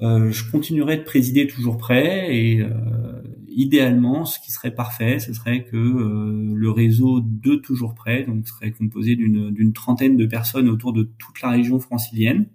je 0.00 0.50
continuerai 0.50 0.96
de 0.96 1.02
présider 1.02 1.46
toujours 1.46 1.76
prêt 1.76 2.34
et 2.34 2.62
euh, 2.62 3.22
idéalement, 3.48 4.24
ce 4.24 4.38
qui 4.40 4.50
serait 4.50 4.74
parfait, 4.74 5.18
ce 5.18 5.32
serait 5.34 5.64
que 5.64 5.76
euh, 5.76 6.54
le 6.54 6.70
réseau 6.70 7.20
de 7.20 7.56
toujours 7.56 7.94
prêt, 7.94 8.24
donc 8.24 8.48
serait 8.48 8.70
composé 8.70 9.16
d'une 9.16 9.72
trentaine 9.72 10.16
de 10.16 10.26
personnes 10.26 10.68
autour 10.68 10.92
de 10.92 11.02
toute 11.18 11.42
la 11.42 11.50
région 11.50 11.78
francilienne, 11.80 12.46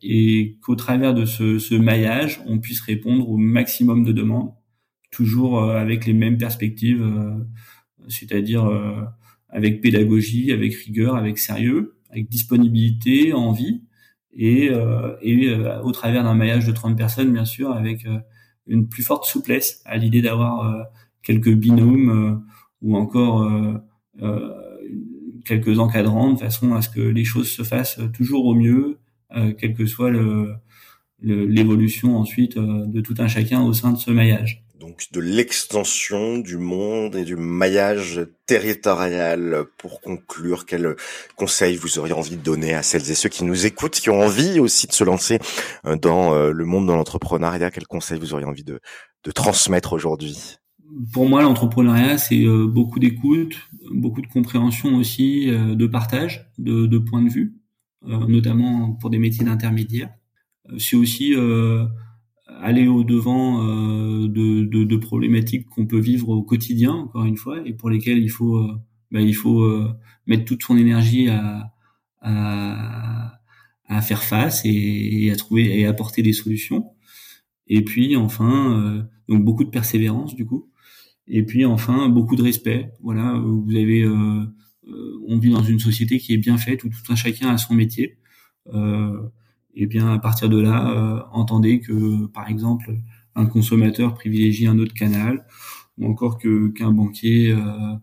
et 0.00 0.56
qu'au 0.62 0.76
travers 0.76 1.12
de 1.12 1.26
ce, 1.26 1.58
ce, 1.58 1.74
maillage, 1.74 2.40
on 2.46 2.58
puisse 2.58 2.80
répondre 2.80 3.28
au 3.28 3.36
maximum 3.36 4.02
de 4.02 4.12
demandes, 4.12 4.54
toujours 5.10 5.62
avec 5.62 6.06
les 6.06 6.14
mêmes 6.14 6.38
perspectives, 6.38 7.04
c'est-à-dire 8.08 8.66
avec 9.50 9.82
pédagogie, 9.82 10.52
avec 10.52 10.74
rigueur, 10.74 11.16
avec 11.16 11.38
sérieux, 11.38 11.98
avec 12.08 12.30
disponibilité, 12.30 13.34
envie 13.34 13.82
et, 14.36 14.68
euh, 14.70 15.16
euh, 15.24 15.80
au 15.82 15.92
travers 15.92 16.24
d'un 16.24 16.34
maillage 16.34 16.66
de 16.66 16.72
30 16.72 16.96
personnes, 16.96 17.32
bien 17.32 17.44
sûr, 17.44 17.72
avec 17.72 18.06
euh, 18.06 18.18
une 18.66 18.88
plus 18.88 19.02
forte 19.02 19.24
souplesse 19.24 19.82
à 19.84 19.96
l'idée 19.96 20.22
d'avoir 20.22 20.86
quelques 21.22 21.52
binômes 21.52 22.42
ou 22.80 22.96
encore 22.96 23.46
quelques 25.44 25.78
encadrants 25.78 26.32
de 26.32 26.38
façon 26.38 26.74
à 26.74 26.80
ce 26.80 26.88
que 26.88 27.00
les 27.00 27.24
choses 27.24 27.50
se 27.50 27.62
fassent 27.62 28.00
toujours 28.14 28.46
au 28.46 28.54
mieux, 28.54 28.96
quelle 29.58 29.74
que 29.74 29.84
soit 29.84 30.10
l'évolution 31.20 32.16
ensuite 32.16 32.56
de 32.56 33.00
tout 33.02 33.16
un 33.18 33.28
chacun 33.28 33.60
au 33.62 33.74
sein 33.74 33.92
de 33.92 33.98
ce 33.98 34.10
maillage 34.10 34.63
donc 34.84 35.06
de 35.12 35.20
l'extension 35.20 36.38
du 36.38 36.58
monde 36.58 37.16
et 37.16 37.24
du 37.24 37.36
maillage 37.36 38.20
territorial. 38.44 39.64
Pour 39.78 40.02
conclure, 40.02 40.66
quel 40.66 40.96
conseil 41.36 41.76
vous 41.76 41.98
auriez 41.98 42.12
envie 42.12 42.36
de 42.36 42.42
donner 42.42 42.74
à 42.74 42.82
celles 42.82 43.10
et 43.10 43.14
ceux 43.14 43.30
qui 43.30 43.44
nous 43.44 43.64
écoutent, 43.64 43.94
qui 43.94 44.10
ont 44.10 44.20
envie 44.20 44.60
aussi 44.60 44.86
de 44.86 44.92
se 44.92 45.02
lancer 45.02 45.38
euh, 45.86 45.96
dans 45.96 46.34
euh, 46.34 46.50
le 46.50 46.64
monde 46.66 46.86
de 46.86 46.92
l'entrepreneuriat? 46.92 47.70
Quel 47.70 47.86
conseil 47.86 48.18
vous 48.18 48.34
auriez 48.34 48.46
envie 48.46 48.64
de, 48.64 48.80
de 49.24 49.30
transmettre 49.30 49.94
aujourd'hui? 49.94 50.56
Pour 51.14 51.30
moi, 51.30 51.40
l'entrepreneuriat, 51.40 52.18
c'est 52.18 52.44
euh, 52.44 52.66
beaucoup 52.66 52.98
d'écoute, 52.98 53.56
beaucoup 53.90 54.20
de 54.20 54.26
compréhension 54.26 54.96
aussi, 54.96 55.46
de 55.46 55.86
partage, 55.86 56.50
de, 56.58 56.84
de 56.86 56.98
points 56.98 57.22
de 57.22 57.30
vue, 57.30 57.54
notamment 58.02 58.92
pour 58.92 59.08
des 59.08 59.18
métiers 59.18 59.44
d'intermédiaire. 59.44 60.10
C'est 60.78 60.96
aussi 60.96 61.34
aller 62.60 62.86
au 62.86 63.04
devant 63.04 63.62
euh, 63.62 64.28
de, 64.28 64.64
de, 64.64 64.84
de, 64.84 64.96
problématiques 64.96 65.68
qu'on 65.68 65.86
peut 65.86 65.98
vivre 65.98 66.28
au 66.28 66.42
quotidien, 66.42 66.92
encore 66.92 67.24
une 67.24 67.36
fois, 67.36 67.60
et 67.66 67.72
pour 67.72 67.90
lesquelles 67.90 68.18
il 68.18 68.30
faut, 68.30 68.56
euh, 68.56 68.80
bah, 69.10 69.20
il 69.20 69.34
faut 69.34 69.62
euh, 69.62 69.92
mettre 70.26 70.44
toute 70.44 70.62
son 70.62 70.76
énergie 70.76 71.28
à, 71.28 71.72
à, 72.20 73.40
à 73.86 74.00
faire 74.02 74.22
face 74.22 74.62
et, 74.64 75.30
à 75.30 75.36
trouver 75.36 75.78
et 75.78 75.86
apporter 75.86 76.22
des 76.22 76.32
solutions. 76.32 76.90
Et 77.66 77.82
puis 77.82 78.14
enfin, 78.16 79.06
donc 79.28 79.42
beaucoup 79.42 79.64
de 79.64 79.70
persévérance 79.70 80.34
du 80.34 80.44
coup. 80.44 80.70
Et 81.26 81.42
puis 81.44 81.64
enfin 81.64 82.08
beaucoup 82.10 82.36
de 82.36 82.42
respect. 82.42 82.90
Voilà, 83.02 83.38
vous 83.38 83.74
avez, 83.74 84.06
on 85.26 85.38
vit 85.38 85.50
dans 85.50 85.62
une 85.62 85.78
société 85.78 86.18
qui 86.18 86.34
est 86.34 86.38
bien 86.38 86.58
faite 86.58 86.84
où 86.84 86.90
tout 86.90 87.12
un 87.12 87.16
chacun 87.16 87.48
a 87.48 87.56
son 87.56 87.74
métier. 87.74 88.18
Euh, 88.72 89.28
et 89.74 89.86
bien 89.86 90.12
à 90.12 90.18
partir 90.18 90.48
de 90.48 90.60
là, 90.60 90.90
euh, 90.90 91.20
entendez 91.32 91.80
que 91.80 92.26
par 92.26 92.48
exemple 92.48 92.94
un 93.34 93.46
consommateur 93.46 94.14
privilégie 94.14 94.66
un 94.66 94.78
autre 94.78 94.94
canal, 94.94 95.44
ou 95.98 96.08
encore 96.08 96.38
que 96.38 96.68
qu'un 96.68 96.92
banquier 96.92 97.52
euh, 97.52 97.94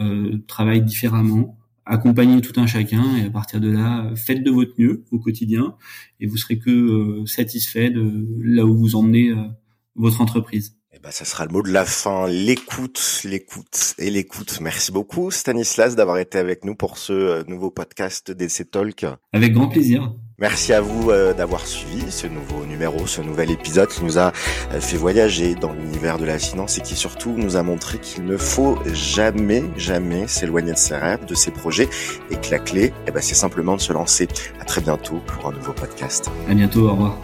euh, 0.00 0.38
travaille 0.46 0.82
différemment. 0.82 1.58
Accompagnez 1.86 2.40
tout 2.40 2.58
un 2.58 2.66
chacun 2.66 3.16
et 3.16 3.26
à 3.26 3.30
partir 3.30 3.60
de 3.60 3.70
là, 3.70 4.10
faites 4.16 4.42
de 4.42 4.50
votre 4.50 4.72
mieux 4.78 5.04
au 5.10 5.18
quotidien 5.18 5.74
et 6.20 6.26
vous 6.26 6.38
serez 6.38 6.58
que 6.58 7.22
satisfait 7.26 7.90
de 7.90 8.26
là 8.42 8.64
où 8.64 8.74
vous 8.74 8.96
emmenez 8.96 9.34
votre 9.94 10.22
entreprise. 10.22 10.78
Eh 10.96 11.00
ben, 11.02 11.10
ça 11.10 11.24
sera 11.24 11.44
le 11.44 11.50
mot 11.50 11.60
de 11.60 11.72
la 11.72 11.84
fin, 11.84 12.28
l'écoute, 12.28 13.22
l'écoute 13.24 13.94
et 13.98 14.10
l'écoute. 14.10 14.60
Merci 14.60 14.92
beaucoup 14.92 15.32
Stanislas 15.32 15.96
d'avoir 15.96 16.18
été 16.18 16.38
avec 16.38 16.64
nous 16.64 16.76
pour 16.76 16.98
ce 16.98 17.44
nouveau 17.50 17.72
podcast 17.72 18.30
DC 18.30 18.70
Talk. 18.70 19.04
Avec 19.32 19.54
grand 19.54 19.66
plaisir. 19.66 20.12
Merci 20.38 20.72
à 20.72 20.80
vous 20.80 21.10
euh, 21.10 21.34
d'avoir 21.34 21.66
suivi 21.66 22.12
ce 22.12 22.28
nouveau 22.28 22.64
numéro, 22.64 23.08
ce 23.08 23.22
nouvel 23.22 23.50
épisode 23.50 23.88
qui 23.88 24.04
nous 24.04 24.18
a 24.18 24.32
euh, 24.72 24.80
fait 24.80 24.96
voyager 24.96 25.56
dans 25.56 25.72
l'univers 25.72 26.16
de 26.16 26.26
la 26.26 26.38
finance 26.38 26.78
et 26.78 26.80
qui 26.80 26.94
surtout 26.94 27.32
nous 27.32 27.56
a 27.56 27.64
montré 27.64 27.98
qu'il 27.98 28.24
ne 28.24 28.36
faut 28.36 28.78
jamais, 28.92 29.64
jamais 29.76 30.28
s'éloigner 30.28 30.72
de 30.72 30.78
ses 30.78 30.96
rêves, 30.96 31.24
de 31.24 31.34
ses 31.34 31.50
projets 31.50 31.88
et 32.30 32.36
que 32.36 32.52
la 32.52 32.60
clé, 32.60 32.92
eh 33.08 33.10
ben, 33.10 33.20
c'est 33.20 33.34
simplement 33.34 33.74
de 33.74 33.80
se 33.80 33.92
lancer. 33.92 34.28
À 34.60 34.64
très 34.64 34.80
bientôt 34.80 35.20
pour 35.26 35.48
un 35.48 35.52
nouveau 35.52 35.72
podcast. 35.72 36.30
À 36.48 36.54
bientôt, 36.54 36.86
au 36.86 36.92
revoir. 36.92 37.18